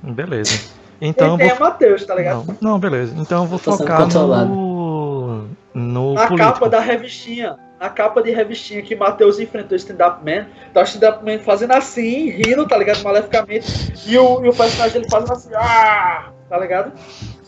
[0.02, 0.52] Beleza.
[1.02, 1.66] Então Quem eu tem vou.
[1.66, 2.44] é Matheus, tá ligado?
[2.60, 3.14] Não, não, beleza.
[3.18, 5.46] Então eu vou Eu focar no.
[5.72, 6.36] No na político.
[6.36, 10.84] capa da revistinha, na capa de revistinha que Matheus enfrentou o Stand-Up Man, tá o
[10.84, 13.02] Stand-Up Man fazendo assim, rindo, tá ligado?
[13.02, 16.92] Maleficamente, e o, e o personagem dele fazendo assim, ah, tá ligado?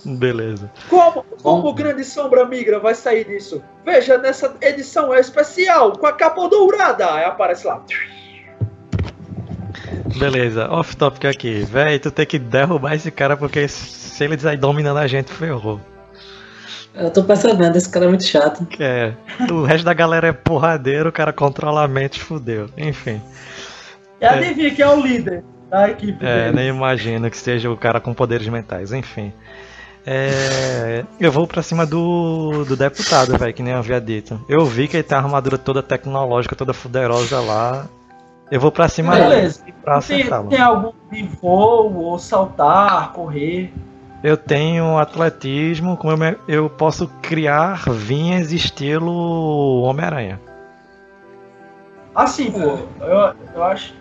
[0.06, 0.72] Beleza.
[0.88, 1.74] Como, como Bom.
[1.74, 3.62] Grande Sombra Migra vai sair disso?
[3.84, 7.82] Veja, nessa edição é especial, com a capa dourada, aí aparece lá.
[10.16, 11.62] Beleza, off topic aqui.
[11.62, 15.78] Véi, tu tem que derrubar esse cara porque se ele sair dominando a gente, ferrou.
[16.94, 18.66] Eu tô percebendo, esse cara é muito chato.
[18.66, 19.14] Que é.
[19.50, 22.68] O resto da galera é porradeiro, o cara controla a mente, fudeu.
[22.76, 23.20] Enfim.
[24.20, 26.56] E adivinha quem é o líder da equipe É, dele?
[26.56, 29.32] nem imagino que seja o cara com poderes mentais, enfim.
[30.04, 34.38] É, eu vou pra cima do, do deputado, velho, que nem eu havia dito.
[34.48, 37.86] Eu vi que ele tem a armadura toda tecnológica, toda fuderosa lá.
[38.50, 39.60] Eu vou pra cima Beleza.
[39.62, 43.72] dele pra Tem, tem algum de voo, ou saltar, correr?
[44.22, 50.40] Eu tenho atletismo, como eu, me- eu posso criar vinhas estilo Homem-Aranha.
[52.14, 53.94] Assim, pô, eu, eu acho.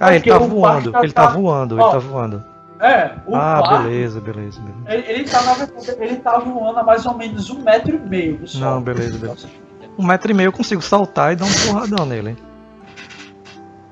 [0.00, 2.44] Ah, ele Porque tá o voando, ele tá tá- voando, Ó, ele tá voando.
[2.80, 4.80] É, o Ah, parque, beleza, beleza, beleza.
[4.86, 7.98] ele, ele tá na verdade, ele tá voando a mais ou menos um metro e
[7.98, 8.60] meio do sol.
[8.60, 9.48] Não, beleza, beleza.
[9.98, 12.36] Um metro e meio eu consigo saltar e dar um porradão nele.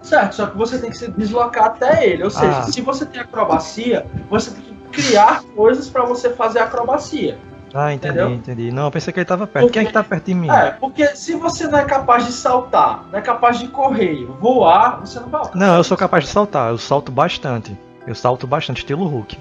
[0.03, 2.23] Certo, só que você tem que se deslocar até ele.
[2.23, 2.63] Ou seja, Ah.
[2.63, 7.39] se você tem acrobacia, você tem que criar coisas pra você fazer acrobacia.
[7.75, 8.35] Ah, entendi, Entendeu?
[8.35, 8.73] entendi.
[8.73, 9.71] Não, eu pensei que ele tava perto.
[9.71, 10.49] Quem é que tá perto de mim?
[10.49, 15.01] É, porque se você não é capaz de saltar, não é capaz de correr, voar,
[15.01, 15.43] você não vai.
[15.55, 17.77] Não, eu sou capaz de saltar, eu salto bastante.
[18.07, 19.37] Eu salto bastante, estilo Hulk.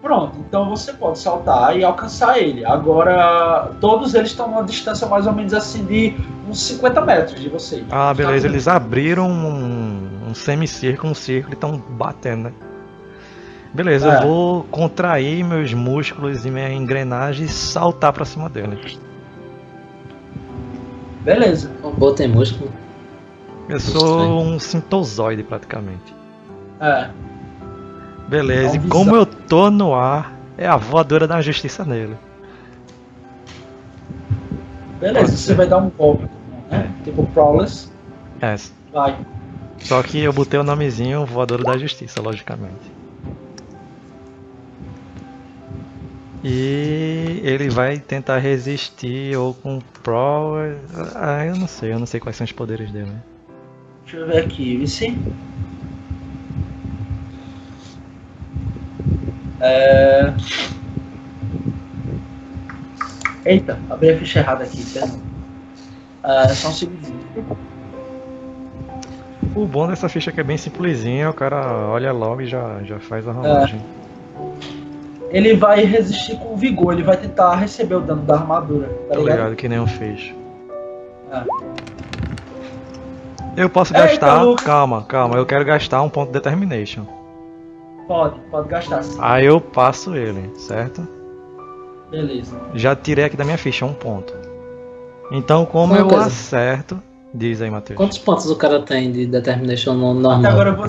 [0.00, 2.64] Pronto, então você pode saltar e alcançar ele.
[2.64, 6.16] Agora, todos eles estão numa distância mais ou menos assim de
[6.48, 7.84] uns 50 metros de você.
[7.90, 12.52] Ah, beleza, eles abriram um, um semicírculo, um círculo e estão batendo, né?
[13.76, 14.16] Beleza, É.
[14.16, 18.98] eu vou contrair meus músculos e minha engrenagem e saltar pra cima dele.
[21.22, 21.70] Beleza.
[21.82, 22.70] O robô tem músculo.
[23.68, 26.14] Eu sou um sintozoide praticamente.
[26.80, 27.10] É.
[28.28, 32.16] Beleza, e Uma como eu tô no ar, é a voadora da justiça nele.
[34.98, 36.26] Beleza, você vai dar um golpe,
[36.70, 36.90] né?
[37.04, 37.90] Tipo Prowless.
[38.40, 38.56] É,
[38.90, 39.18] Vai.
[39.78, 42.95] só que eu botei o nomezinho voadora da justiça, logicamente.
[46.48, 50.54] E ele vai tentar resistir ou com Pro.
[51.16, 53.10] Ah, eu não sei, eu não sei quais são os poderes dele.
[54.04, 55.18] Deixa eu ver aqui, Vici.
[59.60, 60.32] É...
[63.44, 65.20] Eita, abri a ficha errada aqui, perdão.
[66.22, 67.18] É, só um segundinho.
[69.56, 72.84] O bom dessa ficha é que é bem simplesinha, o cara olha logo e já,
[72.84, 73.80] já faz a rolagem.
[75.36, 79.20] Ele vai resistir com vigor, ele vai tentar receber o dano da armadura, tá Tô
[79.20, 79.36] ligado?
[79.36, 80.32] ligado que nem um fez.
[81.30, 81.42] É.
[83.54, 84.42] Eu posso Eita, gastar.
[84.42, 84.64] Lucas.
[84.64, 87.02] Calma, calma, eu quero gastar um ponto de determination.
[88.08, 89.18] Pode, pode gastar sim.
[89.20, 91.06] Aí eu passo ele, certo?
[92.10, 92.56] Beleza.
[92.74, 94.32] Já tirei aqui da minha ficha um ponto.
[95.30, 96.26] Então, como Uma eu coisa.
[96.28, 96.98] acerto.
[97.34, 97.98] Diz aí, Matheus.
[97.98, 100.50] Quantos pontos o cara tem de determination no Até normal?
[100.52, 100.86] agora eu vou.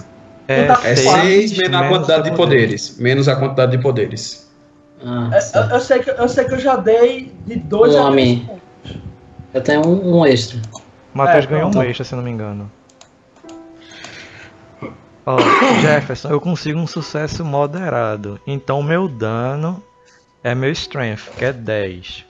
[0.47, 2.97] É É É seis 6 menos a quantidade de poderes.
[2.97, 4.47] Menos a quantidade de poderes.
[5.03, 5.69] Ah, É, certo.
[5.69, 8.05] Eu, eu sei que, eu sei que eu já dei de 2 Um a 3
[8.05, 8.39] homem.
[8.45, 8.97] pontos.
[9.53, 10.59] Eu tenho um, um extra.
[11.13, 11.87] Matheus É, ganhou um pronto.
[11.87, 12.71] extra, se não me engano.
[15.25, 15.37] Ó,
[15.81, 18.39] Jefferson, eu consigo um sucesso moderado.
[18.47, 19.83] Então meu dano
[20.43, 22.25] é meu strength, que é 10.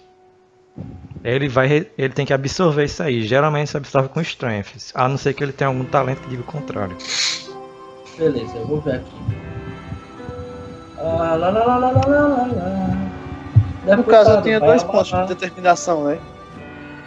[1.24, 3.24] Ele vai ele tem que absorver isso aí.
[3.24, 6.42] Geralmente se absorve com strength, a não ser que ele tenha algum talento que diga
[6.42, 6.96] o contrário.
[8.18, 9.12] Beleza, eu vou ver aqui.
[11.00, 12.48] Ah, lá, lá, lá, lá, lá, lá,
[13.86, 13.96] lá.
[13.96, 16.20] No caso, eu Deputado, tinha dois pontos de determinação, né?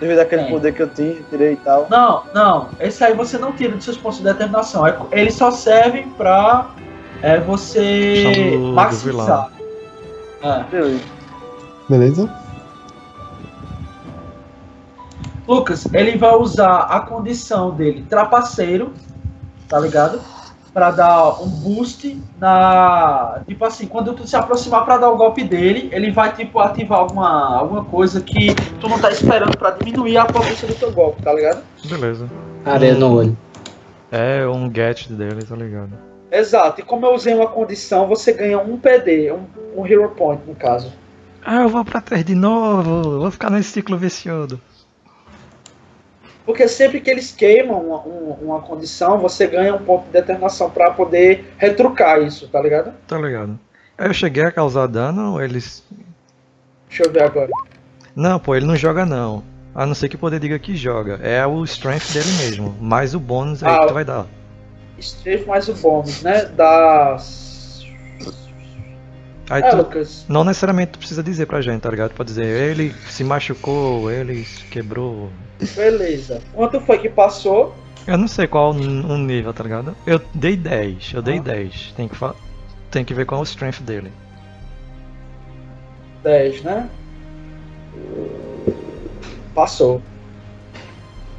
[0.00, 0.50] Devido àquele Tem.
[0.52, 1.86] poder que eu tinha, tirei e tal.
[1.90, 2.68] Não, não.
[2.78, 4.86] Esse aí você não tira dos seus pontos de determinação.
[4.86, 6.70] É- Eles só servem pra
[7.20, 9.50] é, você do maximizar.
[10.42, 10.62] É.
[10.70, 11.04] Beleza.
[11.88, 12.30] Beleza?
[15.46, 18.94] Lucas, ele vai usar a condição dele trapaceiro,
[19.68, 20.20] tá ligado?
[20.72, 23.40] Pra dar um boost na.
[23.46, 27.00] Tipo assim, quando tu se aproximar pra dar o golpe dele, ele vai tipo ativar
[27.00, 31.22] alguma, alguma coisa que tu não tá esperando pra diminuir a potência do teu golpe,
[31.22, 31.62] tá ligado?
[31.84, 32.28] Beleza.
[32.64, 33.36] Areia no olho.
[34.12, 35.90] É um gadget dele, tá ligado?
[36.30, 39.46] Exato, e como eu usei uma condição, você ganha um PD, um,
[39.76, 40.92] um Hero Point no caso.
[41.44, 43.18] Ah, eu vou pra trás de novo.
[43.20, 44.60] Vou ficar nesse ciclo vicioso.
[46.46, 50.70] Porque sempre que eles queimam uma, um- uma condição, você ganha um ponto de determinação
[50.70, 52.92] pra poder retrucar isso, tá ligado?
[53.06, 53.58] Tá ligado?
[53.98, 55.84] Eu cheguei a causar dano, ou eles.
[56.88, 57.50] Deixa eu ver agora.
[58.16, 59.44] Não, pô, ele não joga não.
[59.74, 61.20] A não ser que o poder diga que joga.
[61.22, 62.74] É o strength dele mesmo.
[62.80, 64.26] Mais o bônus aí Ah, que tu vai dar.
[64.98, 66.46] Strafe mais o bônus, né?
[66.46, 67.49] Das.
[69.50, 70.24] Aí É, tu Lucas.
[70.28, 72.12] não necessariamente tu precisa dizer pra gente, tá ligado?
[72.14, 75.28] Pode dizer, ele se machucou, ele se quebrou.
[75.74, 76.40] Beleza.
[76.54, 77.74] Quanto foi que passou?
[78.06, 79.94] Eu não sei qual o nível, tá ligado?
[80.06, 81.42] Eu dei 10, eu dei Ah.
[81.42, 81.92] 10.
[81.96, 82.16] Tem que,
[82.92, 84.12] tem que ver qual é o strength dele.
[86.22, 86.88] 10, né?
[89.54, 90.00] Passou.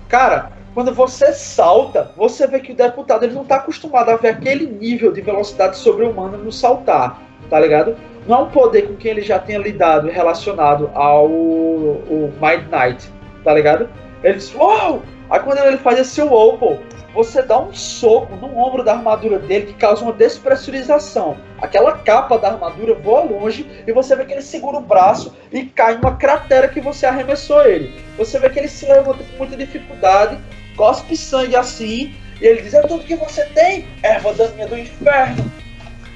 [0.09, 4.29] Cara, quando você salta, você vê que o deputado ele não tá acostumado a ver
[4.29, 7.21] aquele nível de velocidade sobre-humana no saltar,
[7.51, 7.95] tá ligado?
[8.27, 13.09] não é um poder com quem ele já tenha lidado relacionado ao o Mind Knight,
[13.43, 13.89] tá ligado?
[14.23, 15.01] Ele diz, uau!
[15.29, 16.79] Aí quando ele faz esse Opal,
[17.13, 21.37] você dá um soco no ombro da armadura dele que causa uma despressurização.
[21.61, 25.63] Aquela capa da armadura voa longe e você vê que ele segura o braço e
[25.63, 27.95] cai numa cratera que você arremessou ele.
[28.17, 30.37] Você vê que ele se levanta com muita dificuldade,
[30.75, 35.60] cospe sangue assim, e ele diz: É tudo que você tem, erva daninha do inferno.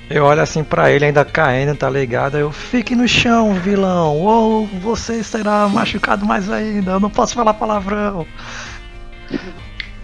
[0.09, 2.37] Eu olho assim pra ele ainda caindo, tá ligado?
[2.37, 7.55] Eu fique no chão, vilão, ou você será machucado mais ainda, eu não posso falar
[7.55, 8.27] palavrão.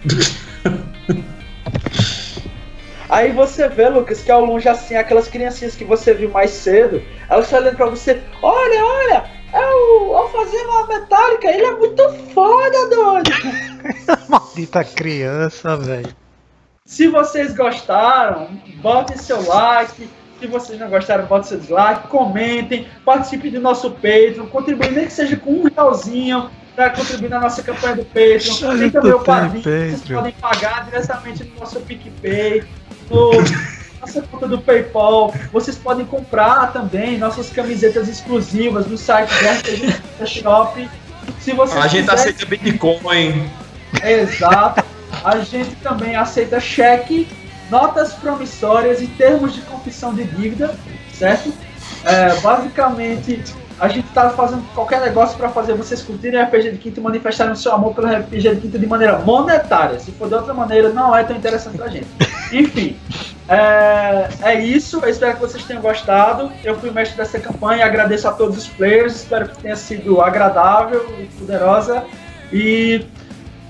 [3.08, 7.02] Aí você vê, Lucas, que ao longe assim, aquelas criancinhas que você viu mais cedo,
[7.28, 12.88] elas estão olhando pra você, olha, olha, é o Alfazema Metálica, ele é muito foda,
[12.88, 13.30] doido.
[14.30, 16.21] Maldita criança, velho.
[16.84, 20.08] Se vocês gostaram, botem seu like.
[20.40, 25.12] Se vocês não gostaram, botem seu dislike, comentem, participem do nosso Patreon, contribuem nem que
[25.12, 28.78] seja com um realzinho para contribuir na nossa campanha do Patreon.
[28.78, 32.64] Tem também o padrinho, vocês podem pagar diretamente no nosso PicPay,
[33.08, 33.30] no
[34.00, 35.32] nossa conta do PayPal.
[35.52, 39.30] Vocês podem comprar também nossas camisetas exclusivas no site
[40.18, 40.90] da Shop.
[41.38, 43.48] Se vocês A gente quiserem- aceita Bitcoin.
[44.02, 44.84] Exato.
[45.24, 47.28] A gente também aceita cheque,
[47.70, 50.74] notas promissórias e termos de confissão de dívida,
[51.12, 51.52] certo?
[52.04, 53.42] É, basicamente,
[53.78, 57.02] a gente está fazendo qualquer negócio para fazer vocês curtirem o RPG de Quinta e
[57.02, 59.98] manifestarem o seu amor pelo RPG de Quinta de maneira monetária.
[59.98, 62.06] Se for de outra maneira, não é tão interessante pra gente.
[62.52, 62.96] Enfim,
[63.48, 65.00] é, é isso.
[65.02, 66.52] Eu espero que vocês tenham gostado.
[66.62, 67.84] Eu fui o mestre dessa campanha.
[67.84, 69.16] Agradeço a todos os players.
[69.16, 72.04] Espero que tenha sido agradável e poderosa.
[72.52, 73.04] E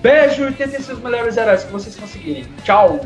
[0.02, 2.44] Beijo e tentem ser os melhores heróis que vocês conseguirem.
[2.64, 2.98] Tchau!